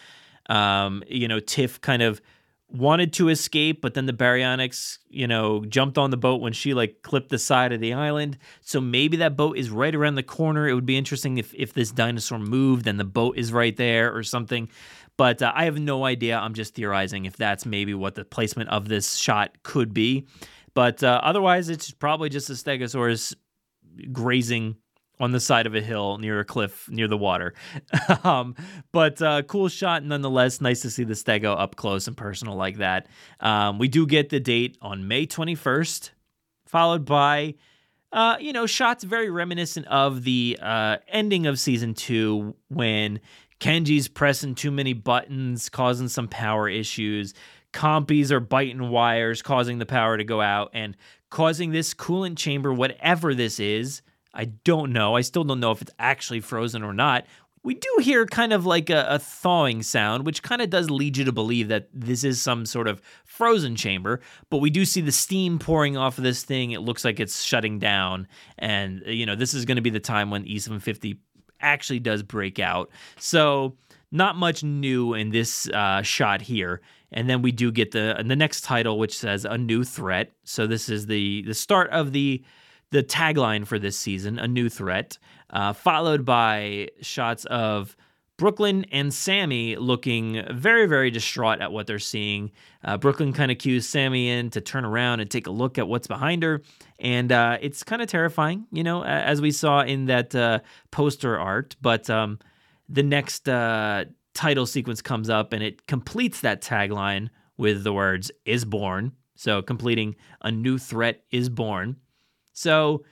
Um, 0.48 1.02
you 1.08 1.28
know, 1.28 1.40
Tiff 1.40 1.80
kind 1.80 2.02
of 2.02 2.20
wanted 2.68 3.12
to 3.14 3.28
escape, 3.28 3.80
but 3.80 3.94
then 3.94 4.06
the 4.06 4.12
baryonyx, 4.12 4.98
you 5.08 5.26
know, 5.26 5.64
jumped 5.64 5.98
on 5.98 6.10
the 6.10 6.16
boat 6.16 6.40
when 6.40 6.52
she 6.52 6.74
like 6.74 7.02
clipped 7.02 7.28
the 7.28 7.38
side 7.38 7.72
of 7.72 7.80
the 7.80 7.92
island. 7.92 8.38
So 8.60 8.80
maybe 8.80 9.18
that 9.18 9.36
boat 9.36 9.56
is 9.56 9.70
right 9.70 9.94
around 9.94 10.16
the 10.16 10.22
corner. 10.22 10.68
It 10.68 10.74
would 10.74 10.86
be 10.86 10.96
interesting 10.96 11.38
if 11.38 11.54
if 11.54 11.72
this 11.72 11.90
dinosaur 11.90 12.38
moved 12.38 12.86
and 12.86 12.98
the 12.98 13.04
boat 13.04 13.38
is 13.38 13.52
right 13.52 13.76
there 13.76 14.14
or 14.14 14.22
something. 14.22 14.68
But 15.16 15.40
uh, 15.40 15.52
I 15.54 15.64
have 15.64 15.78
no 15.78 16.04
idea. 16.04 16.38
I'm 16.38 16.54
just 16.54 16.74
theorizing 16.74 17.24
if 17.24 17.36
that's 17.36 17.64
maybe 17.64 17.94
what 17.94 18.16
the 18.16 18.24
placement 18.24 18.68
of 18.70 18.88
this 18.88 19.16
shot 19.16 19.62
could 19.62 19.94
be. 19.94 20.26
But 20.74 21.02
uh, 21.02 21.20
otherwise, 21.22 21.70
it's 21.70 21.90
probably 21.90 22.28
just 22.28 22.50
a 22.50 22.52
stegosaurus 22.52 23.34
grazing 24.12 24.76
on 25.18 25.32
the 25.32 25.40
side 25.40 25.66
of 25.66 25.74
a 25.74 25.80
hill 25.80 26.18
near 26.18 26.40
a 26.40 26.44
cliff 26.44 26.88
near 26.90 27.08
the 27.08 27.16
water. 27.16 27.54
um, 28.24 28.54
but 28.92 29.20
uh, 29.22 29.42
cool 29.42 29.68
shot 29.68 30.04
nonetheless. 30.04 30.60
Nice 30.60 30.82
to 30.82 30.90
see 30.90 31.04
the 31.04 31.14
stego 31.14 31.58
up 31.58 31.76
close 31.76 32.06
and 32.06 32.16
personal 32.16 32.56
like 32.56 32.78
that. 32.78 33.06
Um, 33.40 33.78
we 33.78 33.88
do 33.88 34.06
get 34.06 34.28
the 34.28 34.40
date 34.40 34.76
on 34.82 35.08
May 35.08 35.26
21st, 35.26 36.10
followed 36.66 37.04
by. 37.04 37.54
Uh, 38.12 38.36
you 38.40 38.52
know, 38.52 38.66
shots 38.66 39.04
very 39.04 39.28
reminiscent 39.28 39.86
of 39.88 40.22
the 40.22 40.56
uh, 40.62 40.96
ending 41.08 41.46
of 41.46 41.58
season 41.58 41.92
two 41.92 42.54
when 42.68 43.20
Kenji's 43.60 44.08
pressing 44.08 44.54
too 44.54 44.70
many 44.70 44.92
buttons, 44.92 45.68
causing 45.68 46.08
some 46.08 46.28
power 46.28 46.68
issues. 46.68 47.34
Compies 47.72 48.30
are 48.30 48.40
biting 48.40 48.90
wires, 48.90 49.42
causing 49.42 49.78
the 49.78 49.86
power 49.86 50.16
to 50.16 50.24
go 50.24 50.40
out 50.40 50.70
and 50.72 50.96
causing 51.30 51.72
this 51.72 51.94
coolant 51.94 52.36
chamber, 52.38 52.72
whatever 52.72 53.34
this 53.34 53.58
is, 53.60 54.02
I 54.36 54.44
don't 54.44 54.92
know. 54.92 55.16
I 55.16 55.22
still 55.22 55.44
don't 55.44 55.60
know 55.60 55.72
if 55.72 55.80
it's 55.80 55.92
actually 55.98 56.40
frozen 56.40 56.82
or 56.82 56.92
not. 56.92 57.26
We 57.62 57.74
do 57.74 57.98
hear 58.00 58.26
kind 58.26 58.52
of 58.52 58.64
like 58.64 58.90
a, 58.90 59.06
a, 59.08 59.18
thawing 59.18 59.82
sound, 59.82 60.24
which 60.24 60.42
kind 60.44 60.62
of 60.62 60.70
does 60.70 60.88
lead 60.88 61.16
you 61.16 61.24
to 61.24 61.32
believe 61.32 61.66
that 61.66 61.88
this 61.92 62.22
is 62.22 62.40
some 62.40 62.64
sort 62.64 62.86
of 62.86 63.02
frozen 63.24 63.74
chamber. 63.74 64.20
But 64.50 64.58
we 64.58 64.70
do 64.70 64.84
see 64.84 65.00
the 65.00 65.10
steam 65.10 65.58
pouring 65.58 65.96
off 65.96 66.18
of 66.18 66.22
this 66.22 66.44
thing. 66.44 66.70
It 66.70 66.82
looks 66.82 67.04
like 67.04 67.18
it's 67.18 67.42
shutting 67.42 67.80
down. 67.80 68.28
And, 68.56 69.02
you 69.06 69.26
know, 69.26 69.34
this 69.34 69.52
is 69.52 69.64
going 69.64 69.76
to 69.76 69.82
be 69.82 69.90
the 69.90 69.98
time 69.98 70.30
when 70.30 70.44
E750 70.44 71.18
actually 71.60 71.98
does 71.98 72.22
break 72.22 72.60
out. 72.60 72.90
So, 73.18 73.76
not 74.12 74.36
much 74.36 74.62
new 74.62 75.14
in 75.14 75.30
this 75.30 75.68
uh, 75.70 76.02
shot 76.02 76.42
here. 76.42 76.80
And 77.10 77.28
then 77.28 77.42
we 77.42 77.52
do 77.52 77.72
get 77.72 77.92
the 77.92 78.22
the 78.24 78.36
next 78.36 78.62
title, 78.62 78.98
which 78.98 79.16
says 79.16 79.44
a 79.44 79.56
new 79.56 79.84
threat. 79.84 80.32
So 80.44 80.66
this 80.66 80.88
is 80.88 81.06
the 81.06 81.42
the 81.42 81.54
start 81.54 81.90
of 81.90 82.12
the 82.12 82.44
the 82.90 83.02
tagline 83.02 83.66
for 83.66 83.78
this 83.78 83.98
season, 83.98 84.38
a 84.38 84.48
new 84.48 84.68
threat, 84.68 85.18
uh, 85.50 85.72
followed 85.72 86.24
by 86.24 86.88
shots 87.00 87.44
of 87.46 87.96
Brooklyn 88.38 88.84
and 88.92 89.12
Sammy 89.14 89.76
looking 89.76 90.44
very, 90.52 90.86
very 90.86 91.10
distraught 91.10 91.60
at 91.60 91.72
what 91.72 91.86
they're 91.86 91.98
seeing. 91.98 92.50
Uh, 92.84 92.98
Brooklyn 92.98 93.32
kind 93.32 93.50
of 93.50 93.58
cues 93.58 93.88
Sammy 93.88 94.28
in 94.28 94.50
to 94.50 94.60
turn 94.60 94.84
around 94.84 95.20
and 95.20 95.30
take 95.30 95.46
a 95.46 95.50
look 95.50 95.78
at 95.78 95.88
what's 95.88 96.06
behind 96.06 96.42
her. 96.42 96.62
And 96.98 97.32
uh, 97.32 97.56
it's 97.62 97.82
kind 97.82 98.02
of 98.02 98.08
terrifying, 98.08 98.66
you 98.70 98.84
know, 98.84 99.02
as 99.04 99.40
we 99.40 99.50
saw 99.52 99.80
in 99.80 100.06
that 100.06 100.34
uh, 100.34 100.60
poster 100.90 101.38
art. 101.38 101.76
But 101.80 102.10
um, 102.10 102.38
the 102.88 103.02
next 103.02 103.48
uh, 103.48 104.04
title 104.34 104.66
sequence 104.66 105.00
comes 105.00 105.30
up 105.30 105.54
and 105.54 105.62
it 105.62 105.86
completes 105.86 106.42
that 106.42 106.60
tagline 106.60 107.30
with 107.56 107.84
the 107.84 107.92
words, 107.92 108.30
is 108.44 108.66
born. 108.66 109.12
So 109.34 109.62
completing 109.62 110.16
a 110.42 110.50
new 110.50 110.76
threat 110.76 111.22
is 111.30 111.48
born. 111.48 111.96
So 112.56 113.04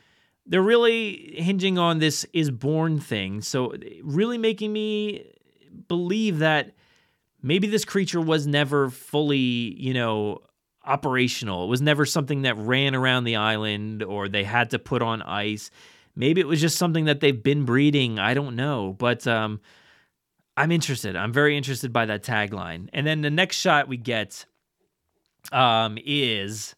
they're 0.47 0.63
really 0.63 1.35
hinging 1.37 1.79
on 1.79 1.99
this 1.99 2.25
is 2.33 2.51
born 2.51 2.99
thing. 2.99 3.43
So 3.43 3.75
really 4.03 4.39
making 4.39 4.73
me 4.73 5.31
believe 5.87 6.39
that 6.39 6.73
maybe 7.43 7.67
this 7.67 7.85
creature 7.85 8.23
was 8.23 8.47
never 8.47 8.89
fully, 8.89 9.37
you 9.39 9.93
know, 9.93 10.41
operational. 10.87 11.65
It 11.65 11.69
was 11.69 11.83
never 11.83 12.07
something 12.07 12.43
that 12.43 12.57
ran 12.57 12.95
around 12.95 13.25
the 13.25 13.37
island 13.37 14.03
or 14.03 14.29
they 14.29 14.45
had 14.45 14.71
to 14.71 14.79
put 14.79 15.03
on 15.03 15.21
ice. 15.21 15.71
Maybe 16.17 16.41
it 16.41 16.47
was 16.47 16.61
just 16.61 16.79
something 16.79 17.05
that 17.05 17.21
they've 17.21 17.43
been 17.43 17.65
breeding. 17.67 18.19
I 18.19 18.33
don't 18.33 18.57
know. 18.57 18.95
But 18.99 19.27
um, 19.27 19.61
I'm 20.57 20.73
interested. 20.73 21.17
I'm 21.17 21.33
very 21.33 21.57
interested 21.57 21.93
by 21.93 22.07
that 22.07 22.23
tagline. 22.23 22.89
And 22.95 23.07
then 23.07 23.21
the 23.21 23.31
next 23.31 23.57
shot 23.57 23.89
we 23.89 23.99
get 23.99 24.47
um, 25.53 25.99
is 26.03 26.75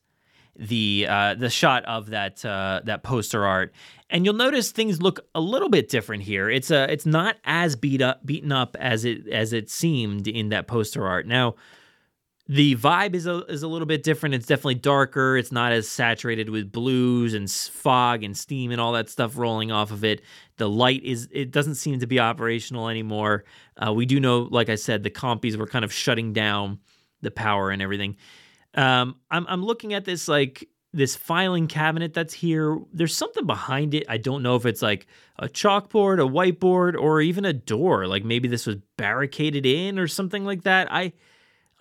the 0.58 1.06
uh, 1.08 1.34
the 1.34 1.50
shot 1.50 1.84
of 1.84 2.10
that 2.10 2.44
uh, 2.44 2.80
that 2.84 3.02
poster 3.02 3.44
art, 3.44 3.72
and 4.10 4.24
you'll 4.24 4.34
notice 4.34 4.70
things 4.70 5.02
look 5.02 5.20
a 5.34 5.40
little 5.40 5.68
bit 5.68 5.88
different 5.88 6.22
here. 6.22 6.48
It's 6.50 6.70
a 6.70 6.84
uh, 6.84 6.86
it's 6.86 7.06
not 7.06 7.36
as 7.44 7.76
beat 7.76 8.02
up 8.02 8.24
beaten 8.24 8.52
up 8.52 8.76
as 8.78 9.04
it 9.04 9.28
as 9.28 9.52
it 9.52 9.70
seemed 9.70 10.28
in 10.28 10.50
that 10.50 10.66
poster 10.66 11.06
art. 11.06 11.26
Now, 11.26 11.56
the 12.48 12.76
vibe 12.76 13.14
is 13.14 13.26
a 13.26 13.44
is 13.46 13.62
a 13.62 13.68
little 13.68 13.86
bit 13.86 14.02
different. 14.02 14.34
It's 14.34 14.46
definitely 14.46 14.76
darker. 14.76 15.36
It's 15.36 15.52
not 15.52 15.72
as 15.72 15.88
saturated 15.88 16.48
with 16.48 16.70
blues 16.70 17.34
and 17.34 17.50
fog 17.50 18.22
and 18.22 18.36
steam 18.36 18.70
and 18.70 18.80
all 18.80 18.92
that 18.92 19.10
stuff 19.10 19.36
rolling 19.36 19.72
off 19.72 19.90
of 19.90 20.04
it. 20.04 20.22
The 20.56 20.68
light 20.68 21.02
is 21.02 21.28
it 21.32 21.50
doesn't 21.50 21.74
seem 21.74 21.98
to 22.00 22.06
be 22.06 22.20
operational 22.20 22.88
anymore. 22.88 23.44
Uh, 23.76 23.92
we 23.92 24.06
do 24.06 24.20
know, 24.20 24.48
like 24.50 24.68
I 24.68 24.76
said, 24.76 25.02
the 25.02 25.10
compies 25.10 25.56
were 25.56 25.66
kind 25.66 25.84
of 25.84 25.92
shutting 25.92 26.32
down 26.32 26.78
the 27.20 27.30
power 27.30 27.70
and 27.70 27.82
everything. 27.82 28.16
Um, 28.76 29.16
I'm 29.30 29.46
I'm 29.48 29.64
looking 29.64 29.94
at 29.94 30.04
this 30.04 30.28
like 30.28 30.68
this 30.92 31.16
filing 31.16 31.66
cabinet 31.66 32.14
that's 32.14 32.34
here. 32.34 32.78
There's 32.92 33.16
something 33.16 33.46
behind 33.46 33.94
it. 33.94 34.04
I 34.08 34.16
don't 34.16 34.42
know 34.42 34.56
if 34.56 34.64
it's 34.64 34.82
like 34.82 35.06
a 35.38 35.48
chalkboard, 35.48 36.18
a 36.18 36.28
whiteboard, 36.28 36.94
or 36.98 37.20
even 37.20 37.44
a 37.44 37.52
door. 37.52 38.06
Like 38.06 38.24
maybe 38.24 38.48
this 38.48 38.66
was 38.66 38.76
barricaded 38.96 39.66
in 39.66 39.98
or 39.98 40.06
something 40.06 40.44
like 40.44 40.62
that. 40.62 40.90
I 40.90 41.12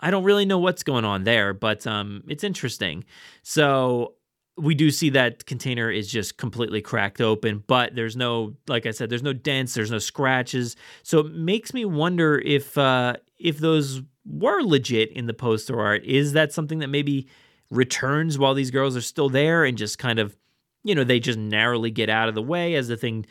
I 0.00 0.10
don't 0.10 0.24
really 0.24 0.44
know 0.44 0.58
what's 0.58 0.82
going 0.82 1.04
on 1.04 1.24
there, 1.24 1.54
but 1.54 1.86
um, 1.86 2.22
it's 2.28 2.44
interesting. 2.44 3.04
So 3.42 4.14
we 4.58 4.74
do 4.74 4.90
see 4.90 5.10
that 5.10 5.46
container 5.46 5.90
is 5.90 6.10
just 6.10 6.38
completely 6.38 6.80
cracked 6.80 7.20
open, 7.20 7.62
but 7.66 7.94
there's 7.94 8.16
no, 8.16 8.54
like 8.68 8.86
I 8.86 8.90
said, 8.90 9.10
there's 9.10 9.22
no 9.22 9.32
dents, 9.32 9.74
there's 9.74 9.90
no 9.90 9.98
scratches. 9.98 10.76
So 11.02 11.20
it 11.20 11.32
makes 11.32 11.74
me 11.74 11.84
wonder 11.84 12.38
if 12.38 12.76
uh, 12.78 13.16
if 13.38 13.58
those 13.58 14.02
were 14.28 14.62
legit 14.62 15.10
in 15.12 15.26
the 15.26 15.34
poster 15.34 15.80
art. 15.80 16.04
Is 16.04 16.32
that 16.32 16.52
something 16.52 16.80
that 16.80 16.88
maybe 16.88 17.28
returns 17.70 18.38
while 18.38 18.54
these 18.54 18.70
girls 18.70 18.96
are 18.96 19.02
still 19.02 19.28
there 19.28 19.64
and 19.64 19.76
just 19.78 19.98
kind 19.98 20.18
of, 20.18 20.36
you 20.84 20.94
know, 20.94 21.04
they 21.04 21.20
just 21.20 21.38
narrowly 21.38 21.90
get 21.90 22.08
out 22.08 22.28
of 22.28 22.34
the 22.34 22.42
way 22.42 22.74
as 22.74 22.88
the 22.88 22.96
thing 22.96 23.26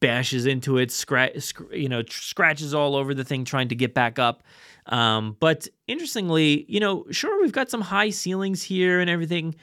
bashes 0.00 0.46
into 0.46 0.78
it, 0.78 0.90
scratch, 0.90 1.54
you 1.72 1.88
know, 1.88 2.02
tr- 2.02 2.22
scratches 2.22 2.74
all 2.74 2.96
over 2.96 3.14
the 3.14 3.24
thing 3.24 3.44
trying 3.44 3.68
to 3.68 3.74
get 3.74 3.94
back 3.94 4.18
up. 4.18 4.42
Um, 4.86 5.36
but 5.40 5.68
interestingly, 5.86 6.64
you 6.68 6.80
know, 6.80 7.06
sure 7.10 7.40
we've 7.40 7.52
got 7.52 7.70
some 7.70 7.80
high 7.80 8.10
ceilings 8.10 8.62
here 8.62 9.00
and 9.00 9.10
everything, 9.10 9.54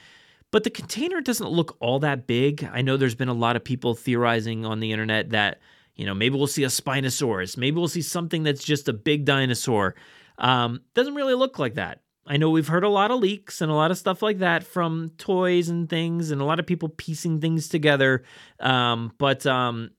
but 0.50 0.64
the 0.64 0.70
container 0.70 1.20
doesn't 1.20 1.48
look 1.48 1.76
all 1.80 1.98
that 2.00 2.26
big. 2.26 2.68
I 2.72 2.82
know 2.82 2.96
there's 2.96 3.14
been 3.14 3.28
a 3.28 3.34
lot 3.34 3.56
of 3.56 3.64
people 3.64 3.94
theorizing 3.94 4.64
on 4.64 4.80
the 4.80 4.92
internet 4.92 5.30
that 5.30 5.60
you 5.96 6.06
know 6.06 6.14
maybe 6.14 6.36
we'll 6.36 6.46
see 6.46 6.64
a 6.64 6.68
Spinosaurus, 6.68 7.56
maybe 7.56 7.76
we'll 7.76 7.88
see 7.88 8.02
something 8.02 8.42
that's 8.42 8.64
just 8.64 8.88
a 8.88 8.92
big 8.92 9.24
dinosaur. 9.24 9.94
Um, 10.38 10.80
doesn't 10.94 11.14
really 11.14 11.34
look 11.34 11.58
like 11.58 11.74
that. 11.74 12.00
I 12.26 12.38
know 12.38 12.50
we've 12.50 12.68
heard 12.68 12.84
a 12.84 12.88
lot 12.88 13.10
of 13.10 13.20
leaks 13.20 13.60
and 13.60 13.70
a 13.70 13.74
lot 13.74 13.90
of 13.90 13.98
stuff 13.98 14.22
like 14.22 14.38
that 14.38 14.64
from 14.64 15.10
toys 15.18 15.68
and 15.68 15.88
things, 15.88 16.30
and 16.30 16.40
a 16.40 16.44
lot 16.44 16.58
of 16.58 16.66
people 16.66 16.88
piecing 16.88 17.40
things 17.40 17.68
together. 17.68 18.24
Um, 18.60 19.12
but 19.18 19.44
um, 19.46 19.90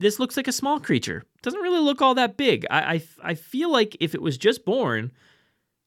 this 0.00 0.18
looks 0.18 0.36
like 0.36 0.48
a 0.48 0.52
small 0.52 0.80
creature. 0.80 1.24
Doesn't 1.42 1.60
really 1.60 1.80
look 1.80 2.02
all 2.02 2.14
that 2.16 2.36
big. 2.36 2.66
I, 2.70 2.94
I, 2.94 3.02
I 3.22 3.34
feel 3.34 3.70
like 3.70 3.96
if 4.00 4.14
it 4.14 4.22
was 4.22 4.36
just 4.36 4.64
born, 4.64 5.12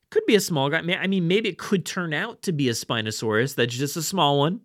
could 0.09 0.25
be 0.25 0.35
a 0.35 0.39
small 0.39 0.69
guy. 0.69 0.77
I 0.77 1.07
mean, 1.07 1.27
maybe 1.27 1.49
it 1.49 1.57
could 1.57 1.85
turn 1.85 2.13
out 2.13 2.43
to 2.43 2.53
be 2.53 2.69
a 2.69 2.73
Spinosaurus. 2.73 3.55
That's 3.55 3.75
just 3.75 3.97
a 3.97 4.01
small 4.01 4.39
one. 4.39 4.61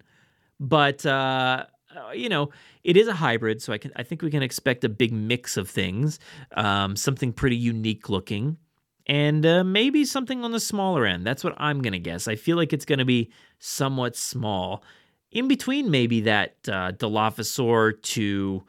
But 0.60 1.04
uh, 1.04 1.66
uh, 1.96 2.12
you 2.12 2.28
know, 2.28 2.50
it 2.84 2.96
is 2.96 3.08
a 3.08 3.14
hybrid, 3.14 3.60
so 3.60 3.72
I 3.72 3.78
can 3.78 3.90
I 3.96 4.04
think 4.04 4.22
we 4.22 4.30
can 4.30 4.44
expect 4.44 4.84
a 4.84 4.88
big 4.88 5.12
mix 5.12 5.56
of 5.56 5.68
things. 5.68 6.20
Um, 6.52 6.94
something 6.94 7.32
pretty 7.32 7.56
unique 7.56 8.08
looking 8.08 8.58
and 9.06 9.44
uh, 9.44 9.64
maybe 9.64 10.04
something 10.04 10.44
on 10.44 10.52
the 10.52 10.60
smaller 10.60 11.04
end. 11.06 11.26
That's 11.26 11.42
what 11.44 11.54
I'm 11.56 11.82
going 11.82 11.92
to 11.92 11.98
guess. 11.98 12.28
I 12.28 12.36
feel 12.36 12.56
like 12.56 12.72
it's 12.72 12.84
going 12.84 12.98
to 12.98 13.04
be 13.04 13.30
somewhat 13.58 14.16
small, 14.16 14.82
in 15.30 15.48
between 15.48 15.90
maybe 15.90 16.20
that 16.22 16.56
uh, 16.68 16.92
Dilophosaur 16.92 18.00
to 18.02 18.62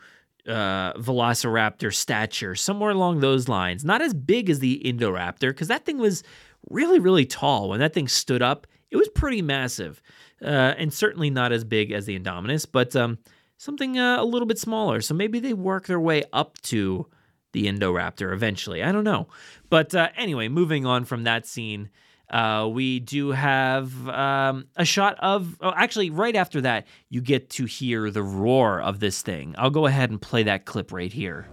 uh, 0.47 0.93
Velociraptor 0.93 1.93
stature, 1.93 2.55
somewhere 2.55 2.91
along 2.91 3.19
those 3.19 3.47
lines. 3.47 3.83
Not 3.83 4.01
as 4.01 4.13
big 4.13 4.49
as 4.49 4.59
the 4.59 4.81
Indoraptor, 4.85 5.49
because 5.49 5.67
that 5.67 5.85
thing 5.85 5.97
was 5.97 6.23
really, 6.69 6.99
really 6.99 7.25
tall. 7.25 7.69
When 7.69 7.79
that 7.79 7.93
thing 7.93 8.07
stood 8.07 8.41
up, 8.41 8.67
it 8.91 8.97
was 8.97 9.09
pretty 9.09 9.41
massive, 9.41 10.01
uh, 10.41 10.75
and 10.77 10.93
certainly 10.93 11.29
not 11.29 11.51
as 11.51 11.63
big 11.63 11.91
as 11.91 12.05
the 12.05 12.17
Indominus, 12.17 12.65
but 12.71 12.95
um, 12.95 13.17
something 13.57 13.97
uh, 13.97 14.21
a 14.21 14.25
little 14.25 14.45
bit 14.45 14.59
smaller. 14.59 15.01
So 15.01 15.13
maybe 15.13 15.39
they 15.39 15.53
work 15.53 15.87
their 15.87 15.99
way 15.99 16.23
up 16.31 16.61
to 16.63 17.07
the 17.53 17.65
Indoraptor 17.67 18.33
eventually. 18.33 18.83
I 18.83 18.91
don't 18.91 19.03
know. 19.03 19.27
But 19.69 19.95
uh, 19.95 20.09
anyway, 20.17 20.49
moving 20.49 20.85
on 20.85 21.05
from 21.05 21.23
that 21.23 21.47
scene, 21.47 21.89
uh, 22.29 22.67
we 22.71 22.99
do 22.99 23.31
have 23.31 24.09
um, 24.09 24.65
a 24.75 24.85
shot 24.85 25.17
of. 25.19 25.57
Oh, 25.61 25.73
actually, 25.75 26.09
right 26.09 26.35
after 26.35 26.61
that, 26.61 26.85
you 27.09 27.21
get 27.21 27.49
to 27.51 27.65
hear 27.65 28.11
the 28.11 28.23
roar 28.23 28.81
of 28.81 28.99
this 28.99 29.21
thing. 29.21 29.55
I'll 29.57 29.69
go 29.69 29.85
ahead 29.85 30.09
and 30.09 30.21
play 30.21 30.43
that 30.43 30.65
clip 30.65 30.91
right 30.91 31.13
here. 31.13 31.47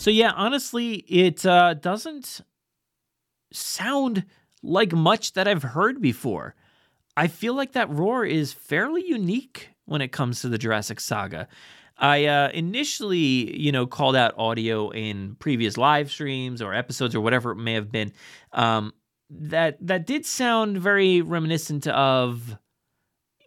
So 0.00 0.10
yeah, 0.10 0.32
honestly, 0.34 0.94
it 0.94 1.44
uh, 1.44 1.74
doesn't 1.74 2.40
sound 3.52 4.24
like 4.62 4.94
much 4.94 5.34
that 5.34 5.46
I've 5.46 5.62
heard 5.62 6.00
before. 6.00 6.54
I 7.18 7.26
feel 7.26 7.52
like 7.52 7.72
that 7.72 7.90
roar 7.90 8.24
is 8.24 8.50
fairly 8.50 9.06
unique 9.06 9.68
when 9.84 10.00
it 10.00 10.10
comes 10.10 10.40
to 10.40 10.48
the 10.48 10.56
Jurassic 10.56 11.00
Saga. 11.00 11.48
I 11.98 12.24
uh, 12.24 12.48
initially, 12.54 13.54
you 13.54 13.72
know, 13.72 13.86
called 13.86 14.16
out 14.16 14.32
audio 14.38 14.88
in 14.88 15.34
previous 15.34 15.76
live 15.76 16.10
streams 16.10 16.62
or 16.62 16.72
episodes 16.72 17.14
or 17.14 17.20
whatever 17.20 17.50
it 17.50 17.56
may 17.56 17.74
have 17.74 17.92
been. 17.92 18.10
Um, 18.54 18.94
that 19.28 19.76
that 19.86 20.06
did 20.06 20.24
sound 20.24 20.78
very 20.78 21.20
reminiscent 21.20 21.86
of, 21.86 22.56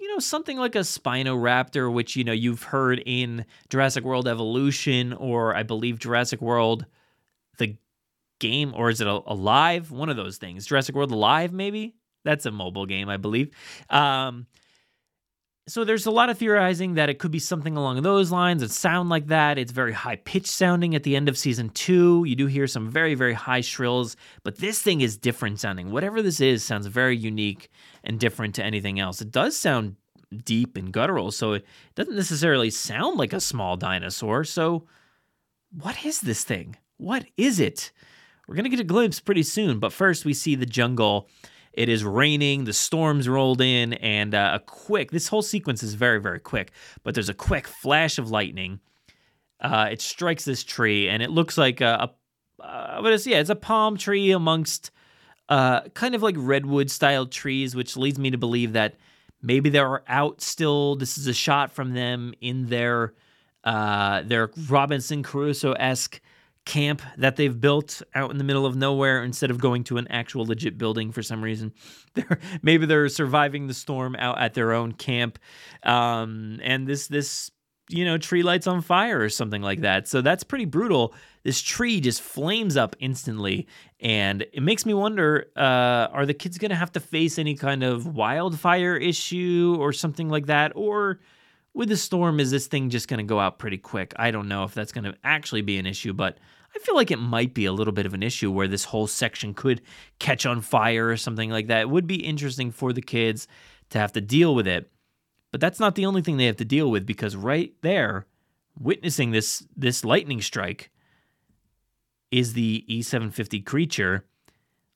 you 0.03 0.09
know, 0.09 0.19
something 0.19 0.57
like 0.57 0.75
a 0.75 0.79
Spinoraptor, 0.79 1.91
which 1.91 2.17
you 2.17 2.25
know 2.25 2.33
you've 2.33 2.63
heard 2.63 3.01
in 3.05 3.45
Jurassic 3.69 4.03
World 4.03 4.27
Evolution 4.27 5.13
or 5.13 5.55
I 5.55 5.63
believe 5.63 5.97
Jurassic 5.97 6.41
World, 6.41 6.85
the 7.57 7.77
game, 8.39 8.73
or 8.75 8.89
is 8.89 8.99
it 8.99 9.07
Alive? 9.07 9.91
One 9.91 10.09
of 10.09 10.17
those 10.17 10.35
things. 10.35 10.65
Jurassic 10.65 10.93
World 10.93 11.11
Alive, 11.11 11.53
maybe. 11.53 11.95
That's 12.25 12.45
a 12.45 12.51
mobile 12.51 12.85
game, 12.85 13.07
I 13.07 13.15
believe. 13.15 13.51
Um, 13.89 14.45
so 15.67 15.85
there's 15.85 16.05
a 16.05 16.11
lot 16.11 16.29
of 16.29 16.37
theorizing 16.37 16.95
that 16.95 17.09
it 17.09 17.19
could 17.19 17.31
be 17.31 17.39
something 17.39 17.77
along 17.77 18.01
those 18.01 18.31
lines 18.31 18.61
and 18.61 18.69
sound 18.71 19.09
like 19.09 19.27
that. 19.27 19.57
It's 19.57 19.71
very 19.71 19.93
high 19.93 20.17
pitched 20.17 20.47
sounding 20.47 20.93
at 20.93 21.03
the 21.03 21.15
end 21.15 21.29
of 21.29 21.37
season 21.37 21.69
two. 21.69 22.25
You 22.25 22.35
do 22.35 22.47
hear 22.47 22.67
some 22.67 22.89
very, 22.89 23.15
very 23.15 23.33
high 23.33 23.61
shrills, 23.61 24.17
but 24.43 24.57
this 24.57 24.81
thing 24.81 24.99
is 24.99 25.15
different 25.15 25.61
sounding. 25.61 25.91
Whatever 25.91 26.21
this 26.21 26.41
is 26.41 26.65
sounds 26.65 26.87
very 26.87 27.15
unique 27.15 27.69
and 28.03 28.19
different 28.19 28.55
to 28.55 28.63
anything 28.63 28.99
else. 28.99 29.21
It 29.21 29.31
does 29.31 29.55
sound 29.55 29.95
deep 30.43 30.75
and 30.75 30.91
guttural, 30.91 31.31
so 31.31 31.53
it 31.53 31.65
doesn't 31.95 32.15
necessarily 32.15 32.69
sound 32.69 33.17
like 33.17 33.31
a 33.31 33.39
small 33.39 33.77
dinosaur. 33.77 34.43
So, 34.43 34.85
what 35.71 36.05
is 36.05 36.21
this 36.21 36.43
thing? 36.43 36.75
What 36.97 37.25
is 37.37 37.59
it? 37.59 37.91
We're 38.47 38.55
going 38.55 38.65
to 38.65 38.69
get 38.69 38.79
a 38.81 38.83
glimpse 38.83 39.21
pretty 39.21 39.43
soon, 39.43 39.79
but 39.79 39.93
first 39.93 40.25
we 40.25 40.33
see 40.33 40.55
the 40.55 40.65
jungle 40.65 41.29
it 41.73 41.89
is 41.89 42.03
raining, 42.03 42.63
the 42.65 42.73
storms 42.73 43.27
rolled 43.27 43.61
in, 43.61 43.93
and 43.93 44.35
uh, 44.35 44.51
a 44.53 44.59
quick, 44.59 45.11
this 45.11 45.27
whole 45.27 45.41
sequence 45.41 45.83
is 45.83 45.95
very, 45.95 46.21
very 46.21 46.39
quick, 46.39 46.71
but 47.03 47.15
there's 47.15 47.29
a 47.29 47.33
quick 47.33 47.67
flash 47.67 48.17
of 48.17 48.29
lightning. 48.29 48.79
Uh, 49.59 49.89
it 49.91 50.01
strikes 50.01 50.45
this 50.45 50.63
tree, 50.63 51.09
and 51.09 51.23
it 51.23 51.29
looks 51.29 51.57
like 51.57 51.81
a, 51.81 52.09
a 52.61 52.63
uh, 52.63 53.01
what 53.01 53.11
is, 53.11 53.27
yeah, 53.27 53.39
it's 53.39 53.49
a 53.49 53.55
palm 53.55 53.97
tree 53.97 54.31
amongst 54.31 54.91
uh, 55.49 55.81
kind 55.89 56.15
of 56.15 56.23
like 56.23 56.35
redwood 56.37 56.89
style 56.89 57.25
trees, 57.25 57.75
which 57.75 57.97
leads 57.97 58.17
me 58.17 58.31
to 58.31 58.37
believe 58.37 58.73
that 58.73 58.95
maybe 59.41 59.69
they're 59.69 60.09
out 60.09 60.41
still. 60.41 60.95
This 60.95 61.17
is 61.17 61.27
a 61.27 61.33
shot 61.33 61.71
from 61.71 61.93
them 61.93 62.33
in 62.41 62.67
their 62.67 63.13
uh, 63.63 64.23
their 64.23 64.51
Robinson 64.69 65.23
Crusoe 65.23 65.73
esque 65.73 66.21
camp 66.65 67.01
that 67.17 67.35
they've 67.35 67.59
built 67.59 68.01
out 68.15 68.31
in 68.31 68.37
the 68.37 68.43
middle 68.43 68.65
of 68.65 68.75
nowhere 68.75 69.23
instead 69.23 69.51
of 69.51 69.59
going 69.59 69.83
to 69.83 69.97
an 69.97 70.07
actual 70.09 70.45
legit 70.45 70.77
building 70.77 71.11
for 71.11 71.21
some 71.21 71.43
reason. 71.43 71.73
They're, 72.13 72.39
maybe 72.61 72.85
they're 72.85 73.09
surviving 73.09 73.65
the 73.65 73.73
storm 73.73 74.15
out 74.15 74.39
at 74.39 74.53
their 74.53 74.71
own 74.71 74.91
camp, 74.91 75.39
um, 75.81 76.59
and 76.61 76.85
this 76.85 77.07
this 77.07 77.49
you 77.89 78.05
know 78.05 78.19
tree 78.19 78.43
lights 78.43 78.67
on 78.67 78.81
fire 78.81 79.19
or 79.19 79.29
something 79.29 79.63
like 79.63 79.81
that. 79.81 80.07
So 80.07 80.21
that's 80.21 80.43
pretty 80.43 80.65
brutal. 80.65 81.15
This 81.41 81.59
tree 81.59 81.99
just 81.99 82.21
flames 82.21 82.77
up 82.77 82.95
instantly, 82.99 83.67
and 83.99 84.43
it 84.53 84.61
makes 84.61 84.85
me 84.85 84.93
wonder: 84.93 85.47
uh, 85.57 86.07
Are 86.13 86.27
the 86.27 86.35
kids 86.35 86.59
going 86.59 86.69
to 86.69 86.75
have 86.75 86.91
to 86.91 86.99
face 86.99 87.39
any 87.39 87.55
kind 87.55 87.81
of 87.81 88.05
wildfire 88.15 88.95
issue 88.95 89.75
or 89.79 89.91
something 89.91 90.29
like 90.29 90.45
that, 90.45 90.71
or 90.75 91.19
with 91.73 91.89
the 91.89 91.97
storm, 91.97 92.39
is 92.39 92.51
this 92.51 92.67
thing 92.67 92.89
just 92.89 93.07
going 93.07 93.17
to 93.17 93.23
go 93.23 93.39
out 93.39 93.57
pretty 93.57 93.77
quick? 93.77 94.13
I 94.17 94.31
don't 94.31 94.47
know 94.47 94.63
if 94.63 94.73
that's 94.73 94.91
going 94.91 95.05
to 95.05 95.15
actually 95.23 95.61
be 95.61 95.77
an 95.77 95.85
issue, 95.85 96.13
but 96.13 96.37
I 96.75 96.79
feel 96.79 96.95
like 96.95 97.11
it 97.11 97.19
might 97.19 97.53
be 97.53 97.65
a 97.65 97.73
little 97.73 97.93
bit 97.93 98.05
of 98.05 98.13
an 98.13 98.23
issue 98.23 98.51
where 98.51 98.67
this 98.67 98.85
whole 98.85 99.07
section 99.07 99.53
could 99.53 99.81
catch 100.19 100.45
on 100.45 100.61
fire 100.61 101.09
or 101.09 101.17
something 101.17 101.49
like 101.49 101.67
that. 101.67 101.81
It 101.81 101.89
would 101.89 102.07
be 102.07 102.25
interesting 102.25 102.71
for 102.71 102.93
the 102.93 103.01
kids 103.01 103.47
to 103.89 103.99
have 103.99 104.11
to 104.13 104.21
deal 104.21 104.55
with 104.55 104.67
it. 104.67 104.89
But 105.51 105.61
that's 105.61 105.79
not 105.79 105.95
the 105.95 106.05
only 106.05 106.23
thing 106.23 106.37
they 106.37 106.47
have 106.47 106.57
to 106.57 106.65
deal 106.65 106.89
with 106.89 107.05
because 107.05 107.35
right 107.35 107.73
there, 107.81 108.25
witnessing 108.79 109.31
this 109.31 109.65
this 109.77 110.03
lightning 110.03 110.41
strike 110.41 110.89
is 112.31 112.53
the 112.53 112.83
E750 112.89 113.63
creature 113.63 114.25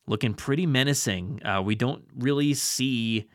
looking 0.08 0.34
pretty 0.34 0.66
menacing. 0.66 1.46
Uh, 1.46 1.62
we 1.62 1.76
don't 1.76 2.04
really 2.16 2.56
see 2.56 3.30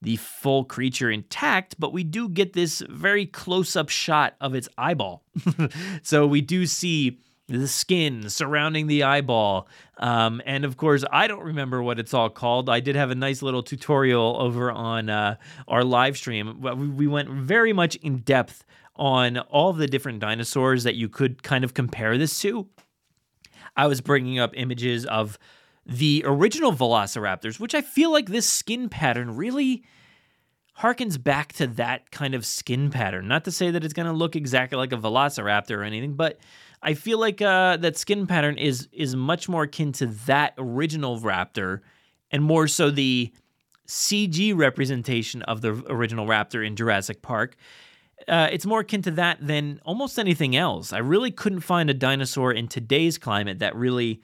the 0.00 0.16
full 0.16 0.64
creature 0.64 1.10
intact, 1.10 1.74
but 1.80 1.92
we 1.92 2.04
do 2.04 2.28
get 2.28 2.52
this 2.52 2.82
very 2.88 3.26
close 3.26 3.74
up 3.74 3.88
shot 3.88 4.36
of 4.40 4.54
its 4.54 4.68
eyeball. 4.78 5.24
so 6.02 6.26
we 6.26 6.40
do 6.40 6.66
see 6.66 7.18
the 7.48 7.66
skin 7.66 8.28
surrounding 8.28 8.86
the 8.86 9.02
eyeball. 9.02 9.68
Um, 9.96 10.42
and 10.44 10.64
of 10.64 10.76
course, 10.76 11.04
I 11.10 11.26
don't 11.26 11.42
remember 11.42 11.82
what 11.82 11.98
it's 11.98 12.12
all 12.12 12.28
called. 12.28 12.68
I 12.68 12.80
did 12.80 12.94
have 12.94 13.10
a 13.10 13.14
nice 13.14 13.42
little 13.42 13.62
tutorial 13.62 14.36
over 14.38 14.70
on 14.70 15.08
uh, 15.08 15.36
our 15.66 15.82
live 15.82 16.16
stream. 16.16 16.60
We 16.96 17.06
went 17.06 17.30
very 17.30 17.72
much 17.72 17.96
in 17.96 18.18
depth 18.18 18.64
on 18.96 19.38
all 19.38 19.72
the 19.72 19.86
different 19.86 20.20
dinosaurs 20.20 20.84
that 20.84 20.94
you 20.94 21.08
could 21.08 21.42
kind 21.42 21.64
of 21.64 21.72
compare 21.72 22.18
this 22.18 22.38
to. 22.40 22.68
I 23.76 23.86
was 23.86 24.00
bringing 24.00 24.38
up 24.38 24.52
images 24.54 25.06
of 25.06 25.38
the 25.86 26.22
original 26.26 26.72
velociraptors, 26.72 27.58
which 27.58 27.74
I 27.74 27.80
feel 27.80 28.12
like 28.12 28.26
this 28.26 28.48
skin 28.48 28.88
pattern 28.88 29.36
really 29.36 29.84
harkens 30.80 31.22
back 31.22 31.52
to 31.54 31.66
that 31.66 32.10
kind 32.10 32.34
of 32.34 32.44
skin 32.44 32.90
pattern. 32.90 33.26
Not 33.26 33.44
to 33.44 33.50
say 33.50 33.70
that 33.70 33.84
it's 33.84 33.94
going 33.94 34.06
to 34.06 34.12
look 34.12 34.36
exactly 34.36 34.76
like 34.76 34.92
a 34.92 34.96
velociraptor 34.96 35.78
or 35.78 35.82
anything, 35.82 36.14
but 36.14 36.38
I 36.82 36.94
feel 36.94 37.18
like 37.18 37.42
uh, 37.42 37.76
that 37.78 37.96
skin 37.96 38.26
pattern 38.26 38.56
is 38.58 38.88
is 38.92 39.16
much 39.16 39.48
more 39.48 39.64
akin 39.64 39.92
to 39.92 40.06
that 40.26 40.54
original 40.58 41.18
raptor, 41.20 41.80
and 42.30 42.42
more 42.42 42.68
so 42.68 42.90
the 42.90 43.32
CG 43.86 44.56
representation 44.56 45.42
of 45.42 45.60
the 45.60 45.70
original 45.88 46.26
raptor 46.26 46.66
in 46.66 46.76
Jurassic 46.76 47.22
Park. 47.22 47.56
Uh, 48.26 48.48
it's 48.50 48.66
more 48.66 48.80
akin 48.80 49.00
to 49.02 49.10
that 49.12 49.38
than 49.40 49.80
almost 49.84 50.18
anything 50.18 50.56
else. 50.56 50.92
I 50.92 50.98
really 50.98 51.30
couldn't 51.30 51.60
find 51.60 51.88
a 51.88 51.94
dinosaur 51.94 52.52
in 52.52 52.68
today's 52.68 53.16
climate 53.16 53.60
that 53.60 53.76
really 53.76 54.20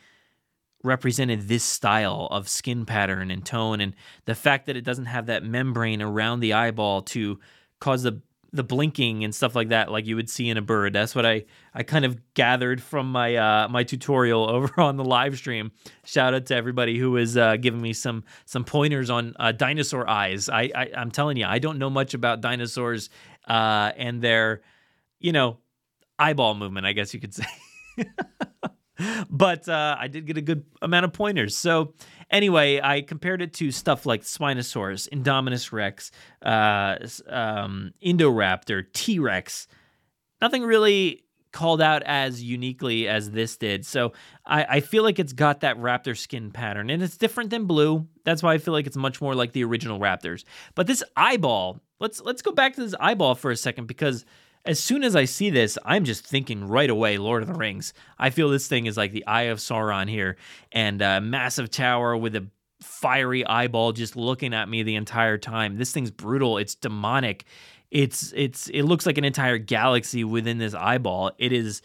represented 0.83 1.49
this 1.49 1.65
style 1.65 2.29
of 2.31 2.49
skin 2.49 2.85
pattern 2.85 3.31
and 3.31 3.45
tone 3.45 3.81
and 3.81 3.95
the 4.27 4.35
fact 4.35 4.67
that 4.67 4.77
it 4.77 4.83
doesn't 4.83 5.07
have 5.07 5.27
that 5.27 5.43
membrane 5.43 6.03
around 6.03 6.41
the 6.41 6.53
eyeball 6.53 7.01
to 7.01 7.41
cause 7.81 8.03
the 8.03 8.21
the 8.55 8.63
blinking 8.63 9.25
and 9.25 9.35
stuff 9.35 9.57
like 9.57 9.71
that 9.71 9.91
like 9.91 10.07
you 10.07 10.15
would 10.15 10.31
see 10.31 10.49
in 10.49 10.57
a 10.57 10.63
bird. 10.63 10.93
That's 10.93 11.15
what 11.15 11.27
i 11.27 11.45
i 11.75 11.83
kind 11.83 12.05
of 12.05 12.19
gathered 12.35 12.81
from 12.81 13.11
my 13.11 13.35
uh 13.35 13.69
my 13.69 13.83
tutorial 13.83 14.49
over 14.55 14.81
on 14.81 14.97
the 14.97 15.05
live 15.05 15.37
stream. 15.37 15.73
Shout 16.05 16.35
out 16.35 16.47
to 16.47 16.55
everybody 16.55 16.99
who 16.99 17.11
was 17.11 17.37
uh 17.37 17.57
giving 17.57 17.83
me 17.83 17.93
some 17.93 18.25
some 18.47 18.65
pointers 18.65 19.11
on 19.11 19.35
uh, 19.41 19.53
dinosaur 19.53 20.09
eyes. 20.09 20.49
I, 20.49 20.71
I 20.75 20.91
i'm 20.97 21.11
telling 21.11 21.37
you 21.37 21.47
i 21.47 21.59
don't 21.59 21.79
know 21.79 21.91
much 21.91 22.15
about 22.15 22.41
dinosaurs 22.41 23.11
uh 23.49 23.91
and 23.97 24.23
their 24.23 24.63
you 25.19 25.33
know 25.33 25.59
eyeball 26.19 26.55
movement 26.55 26.87
i 26.87 26.93
guess 26.93 27.13
you 27.13 27.21
could 27.21 27.35
say. 27.41 27.45
But 29.29 29.69
uh, 29.69 29.97
I 29.99 30.07
did 30.09 30.27
get 30.27 30.37
a 30.37 30.41
good 30.41 30.65
amount 30.81 31.05
of 31.05 31.13
pointers. 31.13 31.57
So 31.57 31.95
anyway, 32.35 32.81
I 32.83 33.01
compared 33.01 33.41
it 33.41 33.55
to 33.55 33.71
stuff 33.71 34.05
like 34.05 34.23
Spinosaurus, 34.23 35.09
Indominus 35.09 35.73
Rex, 35.73 36.11
uh, 36.43 36.97
um, 37.29 37.93
Indoraptor, 38.05 38.85
T 38.93 39.19
Rex. 39.19 39.69
Nothing 40.43 40.65
really 40.65 41.23
called 41.53 41.81
out 41.81 42.03
as 42.03 42.43
uniquely 42.43 43.07
as 43.09 43.31
this 43.31 43.57
did. 43.57 43.87
So 43.87 44.13
I, 44.45 44.65
I, 44.65 44.81
feel 44.81 45.05
like 45.05 45.21
it's 45.21 45.33
got 45.33 45.61
that 45.61 45.79
raptor 45.79 46.19
skin 46.19 46.51
pattern, 46.51 46.91
and 46.91 47.01
it's 47.01 47.17
different 47.17 47.51
than 47.51 47.67
blue. 47.67 48.09
That's 48.25 48.43
why 48.43 48.55
I 48.55 48.59
feel 48.59 48.75
like 48.75 48.89
it's 48.89 48.97
much 48.97 49.23
more 49.23 49.37
like 49.37 49.53
the 49.53 49.63
original 49.63 50.01
Raptors. 50.01 50.43
But 50.75 50.89
this 50.89 51.05
eyeball, 51.17 51.81
let's 52.01 52.21
let's 52.21 52.43
go 52.43 52.51
back 52.51 52.75
to 52.75 52.83
this 52.83 52.95
eyeball 52.99 53.37
for 53.37 53.53
a 53.53 53.57
second 53.57 53.87
because 53.87 54.27
as 54.67 54.81
soon 54.81 55.05
as 55.05 55.15
I 55.15 55.27
see 55.27 55.51
this, 55.51 55.77
I'm 55.85 56.05
just 56.05 56.27
thinking 56.27 56.67
right 56.67 56.89
away 56.89 57.19
Lord 57.19 57.43
of 57.43 57.49
the 57.49 57.55
Rings. 57.55 57.93
I 58.19 58.31
feel 58.31 58.49
this 58.49 58.67
thing 58.67 58.87
is 58.87 58.97
like 58.97 59.13
the 59.13 59.27
Eye 59.27 59.43
of 59.43 59.59
Sauron 59.59 60.09
here, 60.09 60.37
and 60.73 61.03
a 61.03 61.21
massive 61.21 61.71
tower 61.71 62.17
with 62.17 62.35
a 62.35 62.47
fiery 62.81 63.45
eyeball 63.47 63.93
just 63.93 64.17
looking 64.17 64.55
at 64.55 64.69
me 64.69 64.83
the 64.83 64.95
entire 64.95 65.39
time. 65.39 65.77
This 65.77 65.93
thing's 65.93 66.11
brutal. 66.11 66.59
It's 66.59 66.75
demonic. 66.75 67.45
It's 67.91 68.33
it's 68.35 68.69
it 68.69 68.83
looks 68.83 69.07
like 69.07 69.19
an 69.19 69.25
entire 69.25 69.59
galaxy 69.59 70.25
within 70.25 70.59
this 70.59 70.75
eyeball. 70.75 71.33
It 71.39 71.53
is 71.53 71.83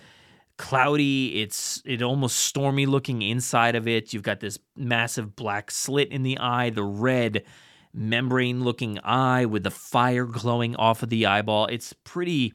cloudy. 0.57 1.41
It's 1.41 1.81
it 1.85 2.01
almost 2.01 2.37
stormy 2.37 2.85
looking 2.85 3.21
inside 3.21 3.75
of 3.75 3.87
it. 3.87 4.13
You've 4.13 4.23
got 4.23 4.39
this 4.39 4.57
massive 4.77 5.35
black 5.35 5.69
slit 5.69 6.11
in 6.11 6.23
the 6.23 6.37
eye, 6.37 6.69
the 6.69 6.83
red 6.83 7.43
membrane 7.93 8.63
looking 8.63 8.99
eye 9.03 9.45
with 9.45 9.63
the 9.63 9.71
fire 9.71 10.25
glowing 10.25 10.75
off 10.77 11.03
of 11.03 11.09
the 11.09 11.25
eyeball. 11.25 11.65
It's 11.67 11.93
pretty 11.93 12.53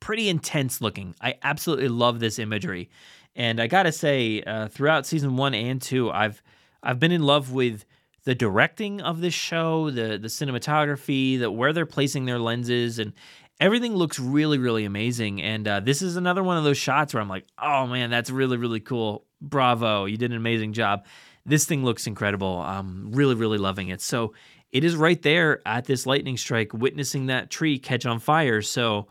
pretty 0.00 0.28
intense 0.28 0.80
looking. 0.80 1.14
I 1.20 1.34
absolutely 1.42 1.88
love 1.88 2.18
this 2.18 2.38
imagery, 2.38 2.90
and 3.36 3.60
I 3.60 3.66
gotta 3.68 3.92
say, 3.92 4.42
uh, 4.42 4.68
throughout 4.68 5.06
season 5.06 5.36
one 5.36 5.54
and 5.54 5.80
two, 5.80 6.10
I've 6.10 6.42
I've 6.82 6.98
been 6.98 7.12
in 7.12 7.22
love 7.22 7.52
with 7.52 7.84
the 8.24 8.34
directing 8.34 9.00
of 9.00 9.20
this 9.20 9.34
show, 9.34 9.90
the 9.90 10.18
the 10.18 10.28
cinematography, 10.28 11.38
the 11.38 11.50
where 11.50 11.72
they're 11.72 11.86
placing 11.86 12.24
their 12.26 12.38
lenses, 12.38 12.98
and 12.98 13.12
everything 13.60 13.94
looks 13.94 14.18
really 14.18 14.58
really 14.58 14.84
amazing. 14.84 15.40
And 15.42 15.68
uh, 15.68 15.80
this 15.80 16.02
is 16.02 16.16
another 16.16 16.42
one 16.42 16.56
of 16.56 16.64
those 16.64 16.78
shots 16.78 17.14
where 17.14 17.22
I'm 17.22 17.28
like, 17.28 17.46
oh 17.58 17.86
man, 17.86 18.10
that's 18.10 18.30
really 18.30 18.56
really 18.56 18.80
cool. 18.80 19.24
Bravo, 19.40 20.04
you 20.04 20.16
did 20.18 20.32
an 20.32 20.36
amazing 20.36 20.72
job. 20.74 21.04
this 21.46 21.64
thing 21.64 21.84
looks 21.84 22.06
incredible. 22.06 22.58
I'm 22.58 23.12
really, 23.12 23.34
really 23.34 23.58
loving 23.58 23.88
it. 23.88 24.00
So 24.00 24.34
it 24.70 24.84
is 24.84 24.94
right 24.96 25.20
there 25.22 25.60
at 25.66 25.84
this 25.86 26.06
lightning 26.06 26.36
strike, 26.36 26.72
witnessing 26.72 27.26
that 27.26 27.50
tree 27.50 27.78
catch 27.78 28.06
on 28.06 28.18
fire. 28.20 28.62
So 28.62 29.08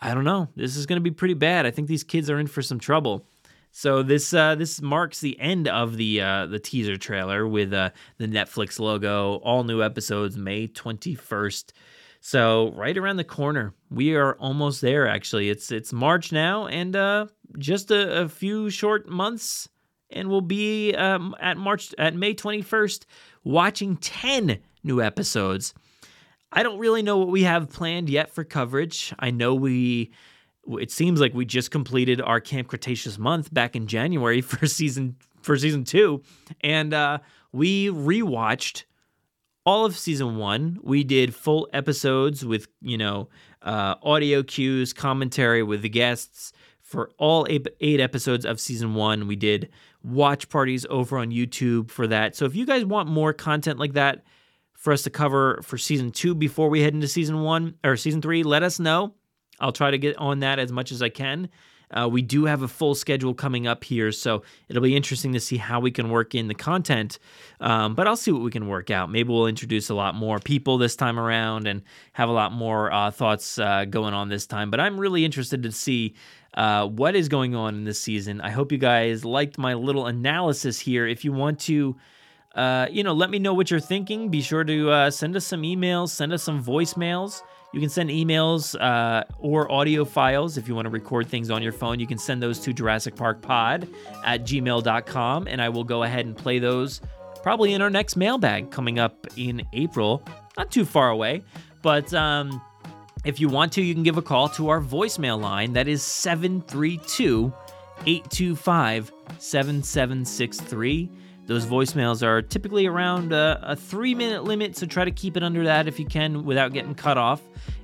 I 0.00 0.14
don't 0.14 0.24
know. 0.24 0.48
This 0.56 0.76
is 0.76 0.86
going 0.86 0.96
to 0.96 1.02
be 1.02 1.10
pretty 1.10 1.34
bad. 1.34 1.66
I 1.66 1.70
think 1.70 1.86
these 1.86 2.04
kids 2.04 2.30
are 2.30 2.40
in 2.40 2.46
for 2.46 2.62
some 2.62 2.80
trouble. 2.80 3.26
So 3.70 4.02
this 4.02 4.34
uh, 4.34 4.56
this 4.56 4.82
marks 4.82 5.20
the 5.20 5.38
end 5.38 5.68
of 5.68 5.96
the 5.96 6.20
uh, 6.20 6.46
the 6.46 6.58
teaser 6.58 6.96
trailer 6.96 7.46
with 7.46 7.72
uh, 7.72 7.90
the 8.18 8.26
Netflix 8.26 8.80
logo. 8.80 9.36
All 9.44 9.62
new 9.62 9.82
episodes 9.82 10.36
May 10.36 10.66
twenty 10.66 11.14
first. 11.14 11.72
So 12.20 12.72
right 12.72 12.98
around 12.98 13.18
the 13.18 13.24
corner, 13.24 13.72
we 13.90 14.14
are 14.14 14.34
almost 14.36 14.80
there. 14.80 15.06
Actually, 15.06 15.50
it's 15.50 15.70
it's 15.70 15.92
March 15.92 16.32
now, 16.32 16.66
and 16.66 16.96
uh, 16.96 17.26
just 17.58 17.90
a, 17.90 18.22
a 18.22 18.28
few 18.28 18.70
short 18.70 19.08
months, 19.08 19.68
and 20.10 20.28
we'll 20.28 20.40
be 20.40 20.94
um, 20.94 21.36
at 21.40 21.56
March 21.56 21.94
at 21.96 22.16
May 22.16 22.34
twenty 22.34 22.62
first, 22.62 23.06
watching 23.44 23.96
ten 23.98 24.58
new 24.82 25.00
episodes. 25.00 25.74
I 26.52 26.62
don't 26.62 26.78
really 26.78 27.02
know 27.02 27.16
what 27.16 27.28
we 27.28 27.44
have 27.44 27.70
planned 27.70 28.10
yet 28.10 28.30
for 28.30 28.44
coverage. 28.44 29.14
I 29.18 29.30
know 29.30 29.54
we 29.54 30.10
it 30.78 30.90
seems 30.90 31.20
like 31.20 31.32
we 31.34 31.44
just 31.44 31.70
completed 31.70 32.20
our 32.20 32.40
Camp 32.40 32.68
Cretaceous 32.68 33.18
month 33.18 33.52
back 33.52 33.74
in 33.74 33.86
January 33.86 34.40
for 34.40 34.66
season 34.66 35.16
for 35.42 35.56
season 35.56 35.84
2 35.84 36.22
and 36.60 36.92
uh, 36.92 37.18
we 37.52 37.88
rewatched 37.88 38.84
all 39.66 39.84
of 39.84 39.96
season 39.96 40.36
1. 40.36 40.78
We 40.82 41.04
did 41.04 41.34
full 41.34 41.68
episodes 41.72 42.44
with, 42.44 42.68
you 42.80 42.98
know, 42.98 43.28
uh, 43.62 43.96
audio 44.02 44.42
cues, 44.42 44.92
commentary 44.92 45.62
with 45.62 45.82
the 45.82 45.88
guests 45.88 46.52
for 46.80 47.10
all 47.18 47.46
eight, 47.48 47.68
eight 47.80 48.00
episodes 48.00 48.44
of 48.44 48.58
season 48.58 48.94
1. 48.94 49.26
We 49.26 49.36
did 49.36 49.70
watch 50.02 50.48
parties 50.48 50.86
over 50.88 51.18
on 51.18 51.30
YouTube 51.30 51.90
for 51.90 52.06
that. 52.06 52.34
So 52.34 52.46
if 52.46 52.56
you 52.56 52.66
guys 52.66 52.84
want 52.84 53.08
more 53.08 53.32
content 53.32 53.78
like 53.78 53.92
that, 53.92 54.24
for 54.80 54.94
us 54.94 55.02
to 55.02 55.10
cover 55.10 55.60
for 55.62 55.76
season 55.76 56.10
two 56.10 56.34
before 56.34 56.70
we 56.70 56.80
head 56.80 56.94
into 56.94 57.06
season 57.06 57.42
one 57.42 57.74
or 57.84 57.98
season 57.98 58.22
three, 58.22 58.42
let 58.42 58.62
us 58.62 58.80
know. 58.80 59.12
I'll 59.60 59.72
try 59.72 59.90
to 59.90 59.98
get 59.98 60.16
on 60.16 60.40
that 60.40 60.58
as 60.58 60.72
much 60.72 60.90
as 60.90 61.02
I 61.02 61.10
can. 61.10 61.50
Uh, 61.90 62.08
we 62.10 62.22
do 62.22 62.46
have 62.46 62.62
a 62.62 62.68
full 62.68 62.94
schedule 62.94 63.34
coming 63.34 63.66
up 63.66 63.84
here, 63.84 64.10
so 64.10 64.42
it'll 64.68 64.80
be 64.80 64.96
interesting 64.96 65.34
to 65.34 65.40
see 65.40 65.58
how 65.58 65.80
we 65.80 65.90
can 65.90 66.08
work 66.08 66.34
in 66.34 66.48
the 66.48 66.54
content. 66.54 67.18
Um, 67.60 67.94
but 67.94 68.06
I'll 68.06 68.16
see 68.16 68.30
what 68.30 68.40
we 68.40 68.50
can 68.50 68.68
work 68.68 68.90
out. 68.90 69.10
Maybe 69.10 69.28
we'll 69.28 69.48
introduce 69.48 69.90
a 69.90 69.94
lot 69.94 70.14
more 70.14 70.38
people 70.38 70.78
this 70.78 70.96
time 70.96 71.18
around 71.18 71.66
and 71.66 71.82
have 72.14 72.30
a 72.30 72.32
lot 72.32 72.52
more 72.52 72.90
uh, 72.90 73.10
thoughts 73.10 73.58
uh, 73.58 73.84
going 73.84 74.14
on 74.14 74.30
this 74.30 74.46
time. 74.46 74.70
But 74.70 74.80
I'm 74.80 74.98
really 74.98 75.26
interested 75.26 75.62
to 75.64 75.72
see 75.72 76.14
uh, 76.54 76.86
what 76.86 77.14
is 77.14 77.28
going 77.28 77.54
on 77.54 77.74
in 77.74 77.84
this 77.84 78.00
season. 78.00 78.40
I 78.40 78.48
hope 78.48 78.72
you 78.72 78.78
guys 78.78 79.26
liked 79.26 79.58
my 79.58 79.74
little 79.74 80.06
analysis 80.06 80.78
here. 80.78 81.06
If 81.06 81.22
you 81.22 81.32
want 81.32 81.58
to 81.60 81.96
uh, 82.54 82.86
you 82.90 83.02
know, 83.04 83.12
let 83.12 83.30
me 83.30 83.38
know 83.38 83.54
what 83.54 83.70
you're 83.70 83.80
thinking. 83.80 84.28
Be 84.28 84.42
sure 84.42 84.64
to 84.64 84.90
uh, 84.90 85.10
send 85.10 85.36
us 85.36 85.46
some 85.46 85.62
emails, 85.62 86.10
send 86.10 86.32
us 86.32 86.42
some 86.42 86.62
voicemails. 86.62 87.42
You 87.72 87.78
can 87.78 87.88
send 87.88 88.10
emails 88.10 88.74
uh, 88.80 89.24
or 89.38 89.70
audio 89.70 90.04
files 90.04 90.56
if 90.56 90.66
you 90.66 90.74
want 90.74 90.86
to 90.86 90.90
record 90.90 91.28
things 91.28 91.50
on 91.50 91.62
your 91.62 91.72
phone. 91.72 92.00
You 92.00 92.06
can 92.06 92.18
send 92.18 92.42
those 92.42 92.58
to 92.60 92.72
Jurassic 92.72 93.14
Park 93.14 93.42
Pod 93.42 93.88
at 94.24 94.42
gmail.com, 94.42 95.46
and 95.46 95.62
I 95.62 95.68
will 95.68 95.84
go 95.84 96.02
ahead 96.02 96.26
and 96.26 96.36
play 96.36 96.58
those 96.58 97.00
probably 97.42 97.72
in 97.72 97.80
our 97.80 97.90
next 97.90 98.16
mailbag 98.16 98.72
coming 98.72 98.98
up 98.98 99.26
in 99.36 99.62
April. 99.72 100.22
Not 100.56 100.72
too 100.72 100.84
far 100.84 101.10
away, 101.10 101.44
but 101.80 102.12
um, 102.12 102.60
if 103.24 103.38
you 103.38 103.48
want 103.48 103.72
to, 103.74 103.82
you 103.82 103.94
can 103.94 104.02
give 104.02 104.18
a 104.18 104.22
call 104.22 104.48
to 104.50 104.68
our 104.68 104.80
voicemail 104.80 105.40
line. 105.40 105.72
That 105.74 105.86
is 105.86 106.02
732 106.02 107.52
825 108.06 109.12
7763. 109.38 111.10
Those 111.50 111.66
voicemails 111.66 112.22
are 112.22 112.42
typically 112.42 112.86
around 112.86 113.32
a, 113.32 113.58
a 113.64 113.74
three 113.74 114.14
minute 114.14 114.44
limit, 114.44 114.76
so 114.76 114.86
try 114.86 115.04
to 115.04 115.10
keep 115.10 115.36
it 115.36 115.42
under 115.42 115.64
that 115.64 115.88
if 115.88 115.98
you 115.98 116.06
can 116.06 116.44
without 116.44 116.72
getting 116.72 116.94
cut 116.94 117.18
off. 117.18 117.42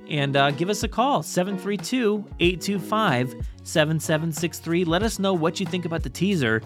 And 0.09 0.37
uh, 0.37 0.51
give 0.51 0.69
us 0.69 0.83
a 0.83 0.87
call, 0.87 1.21
732 1.21 2.23
825 2.39 3.45
7763. 3.63 4.85
Let 4.85 5.03
us 5.03 5.19
know 5.19 5.33
what 5.33 5.59
you 5.59 5.65
think 5.65 5.83
about 5.83 6.01
the 6.01 6.09
teaser, 6.09 6.61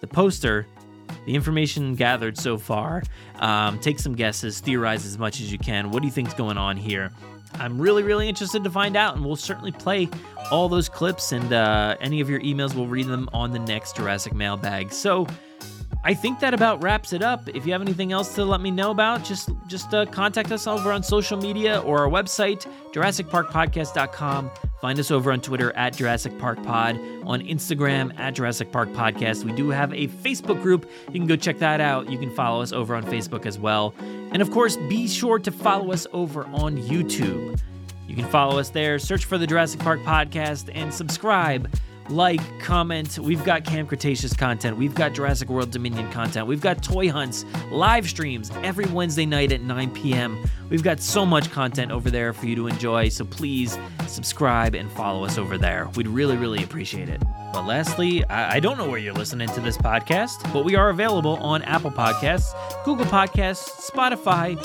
the 0.00 0.06
poster, 0.06 0.66
the 1.24 1.34
information 1.34 1.94
gathered 1.94 2.36
so 2.36 2.58
far. 2.58 3.02
Um, 3.36 3.78
take 3.78 3.98
some 3.98 4.14
guesses, 4.14 4.60
theorize 4.60 5.06
as 5.06 5.16
much 5.16 5.40
as 5.40 5.50
you 5.50 5.56
can. 5.56 5.90
What 5.90 6.02
do 6.02 6.06
you 6.06 6.12
think's 6.12 6.34
going 6.34 6.58
on 6.58 6.76
here? 6.76 7.10
I'm 7.54 7.80
really, 7.80 8.02
really 8.02 8.28
interested 8.28 8.62
to 8.64 8.70
find 8.70 8.94
out, 8.94 9.16
and 9.16 9.24
we'll 9.24 9.36
certainly 9.36 9.72
play 9.72 10.06
all 10.50 10.68
those 10.68 10.90
clips 10.90 11.32
and 11.32 11.50
uh, 11.50 11.96
any 12.02 12.20
of 12.20 12.28
your 12.28 12.40
emails. 12.40 12.74
We'll 12.74 12.88
read 12.88 13.06
them 13.06 13.30
on 13.32 13.52
the 13.52 13.58
next 13.58 13.96
Jurassic 13.96 14.34
Mailbag. 14.34 14.92
So, 14.92 15.26
I 16.04 16.14
think 16.14 16.40
that 16.40 16.52
about 16.52 16.82
wraps 16.82 17.12
it 17.12 17.22
up. 17.22 17.48
If 17.48 17.64
you 17.64 17.72
have 17.72 17.80
anything 17.80 18.10
else 18.10 18.34
to 18.34 18.44
let 18.44 18.60
me 18.60 18.72
know 18.72 18.90
about, 18.90 19.24
just 19.24 19.50
just 19.68 19.94
uh, 19.94 20.04
contact 20.06 20.50
us 20.50 20.66
over 20.66 20.90
on 20.90 21.02
social 21.02 21.38
media 21.38 21.80
or 21.80 22.00
our 22.00 22.08
website, 22.08 22.66
JurassicParkPodcast.com. 22.92 24.50
Find 24.80 24.98
us 24.98 25.12
over 25.12 25.30
on 25.30 25.40
Twitter 25.40 25.72
at 25.76 25.94
Jurassic 25.94 26.36
Park 26.40 26.60
Pod, 26.64 26.96
on 27.24 27.40
Instagram 27.42 28.18
at 28.18 28.34
Jurassic 28.34 28.72
Park 28.72 28.88
Podcast. 28.90 29.44
We 29.44 29.52
do 29.52 29.70
have 29.70 29.92
a 29.92 30.08
Facebook 30.08 30.60
group. 30.60 30.90
You 31.06 31.20
can 31.20 31.28
go 31.28 31.36
check 31.36 31.60
that 31.60 31.80
out. 31.80 32.10
You 32.10 32.18
can 32.18 32.34
follow 32.34 32.62
us 32.62 32.72
over 32.72 32.96
on 32.96 33.04
Facebook 33.04 33.46
as 33.46 33.60
well. 33.60 33.94
And 34.00 34.42
of 34.42 34.50
course, 34.50 34.76
be 34.76 35.06
sure 35.06 35.38
to 35.38 35.52
follow 35.52 35.92
us 35.92 36.08
over 36.12 36.46
on 36.46 36.78
YouTube. 36.78 37.60
You 38.08 38.16
can 38.16 38.28
follow 38.28 38.58
us 38.58 38.70
there, 38.70 38.98
search 38.98 39.24
for 39.24 39.38
the 39.38 39.46
Jurassic 39.46 39.78
Park 39.80 40.00
Podcast, 40.00 40.68
and 40.74 40.92
subscribe 40.92 41.72
like, 42.12 42.40
comment. 42.60 43.18
We've 43.18 43.42
got 43.42 43.64
Camp 43.64 43.88
Cretaceous 43.88 44.34
content. 44.34 44.76
We've 44.76 44.94
got 44.94 45.14
Jurassic 45.14 45.48
World 45.48 45.70
Dominion 45.70 46.10
content. 46.12 46.46
We've 46.46 46.60
got 46.60 46.82
toy 46.82 47.10
hunts, 47.10 47.44
live 47.70 48.08
streams 48.08 48.50
every 48.62 48.86
Wednesday 48.86 49.26
night 49.26 49.50
at 49.50 49.62
9 49.62 49.90
p.m. 49.90 50.38
We've 50.68 50.82
got 50.82 51.00
so 51.00 51.26
much 51.26 51.50
content 51.50 51.90
over 51.90 52.10
there 52.10 52.32
for 52.32 52.46
you 52.46 52.54
to 52.56 52.66
enjoy. 52.66 53.08
So 53.08 53.24
please 53.24 53.78
subscribe 54.06 54.74
and 54.74 54.90
follow 54.92 55.24
us 55.24 55.38
over 55.38 55.58
there. 55.58 55.88
We'd 55.96 56.08
really, 56.08 56.36
really 56.36 56.62
appreciate 56.62 57.08
it. 57.08 57.22
But 57.52 57.66
lastly, 57.66 58.24
I 58.26 58.60
don't 58.60 58.78
know 58.78 58.88
where 58.88 58.98
you're 58.98 59.12
listening 59.12 59.48
to 59.48 59.60
this 59.60 59.76
podcast, 59.76 60.52
but 60.52 60.64
we 60.64 60.76
are 60.76 60.90
available 60.90 61.36
on 61.38 61.62
Apple 61.62 61.90
Podcasts, 61.90 62.54
Google 62.84 63.06
Podcasts, 63.06 63.90
Spotify, 63.90 64.56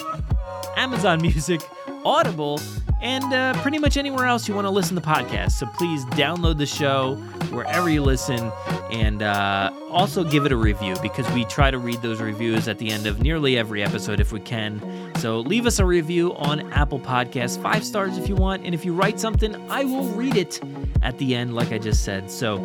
Amazon 0.78 1.22
Music, 1.22 1.62
Audible, 2.06 2.62
and 3.02 3.24
uh, 3.34 3.54
pretty 3.62 3.78
much 3.78 3.98
anywhere 3.98 4.26
else 4.26 4.48
you 4.48 4.56
want 4.56 4.66
to 4.66 4.72
listen 4.72 4.96
to 4.96 5.02
podcasts. 5.02 5.54
So 5.54 5.66
please 5.66 6.06
download 6.06 6.58
the 6.58 6.66
show 6.66 7.16
wherever 7.52 7.90
you 7.90 8.02
listen 8.02 8.52
and 8.92 9.22
uh, 9.22 9.72
also 9.92 10.24
give 10.24 10.46
it 10.46 10.52
a 10.52 10.56
review 10.56 10.96
because 11.02 11.30
we 11.32 11.46
try 11.46 11.70
to 11.70 11.78
read 11.78 12.02
those 12.02 12.22
reviews 12.22 12.68
at 12.68 12.78
the 12.80 12.90
end 12.92 13.06
of 13.06 13.22
nearly 13.22 13.58
every 13.58 13.84
episode 13.84 14.20
if 14.20 14.32
we 14.32 14.40
can. 14.40 14.82
So 15.18 15.40
leave 15.40 15.66
us 15.66 15.80
a 15.80 15.86
review 15.86 16.34
on 16.36 16.72
Apple 16.74 17.00
Podcasts, 17.00 17.62
five 17.62 17.84
stars 17.84 18.18
if 18.18 18.28
you 18.28 18.36
want. 18.36 18.66
And 18.66 18.74
if 18.74 18.84
you 18.86 18.94
write 18.94 19.20
something, 19.20 19.56
I 19.70 19.84
will 19.84 20.06
read 20.10 20.36
it 20.36 20.62
at 21.04 21.18
the 21.18 21.36
end, 21.36 21.56
like 21.56 21.72
I 21.72 21.78
just 21.78 22.04
said. 22.04 22.32
So 22.32 22.58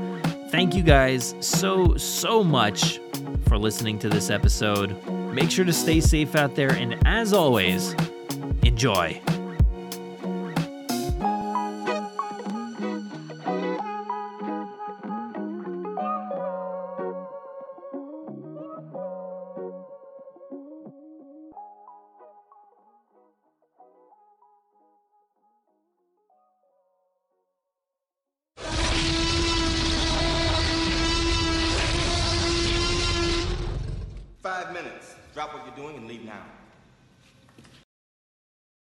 thank 0.50 0.74
you 0.74 0.82
guys 0.82 1.34
so, 1.40 1.96
so 1.96 2.42
much 2.42 3.00
for 3.48 3.58
listening 3.58 3.98
to 4.00 4.08
this 4.08 4.30
episode. 4.30 5.06
Make 5.32 5.50
sure 5.50 5.64
to 5.64 5.72
stay 5.72 6.00
safe 6.00 6.36
out 6.36 6.54
there. 6.54 6.72
And 6.72 6.98
as 7.06 7.32
always, 7.32 7.94
enjoy. 8.62 9.20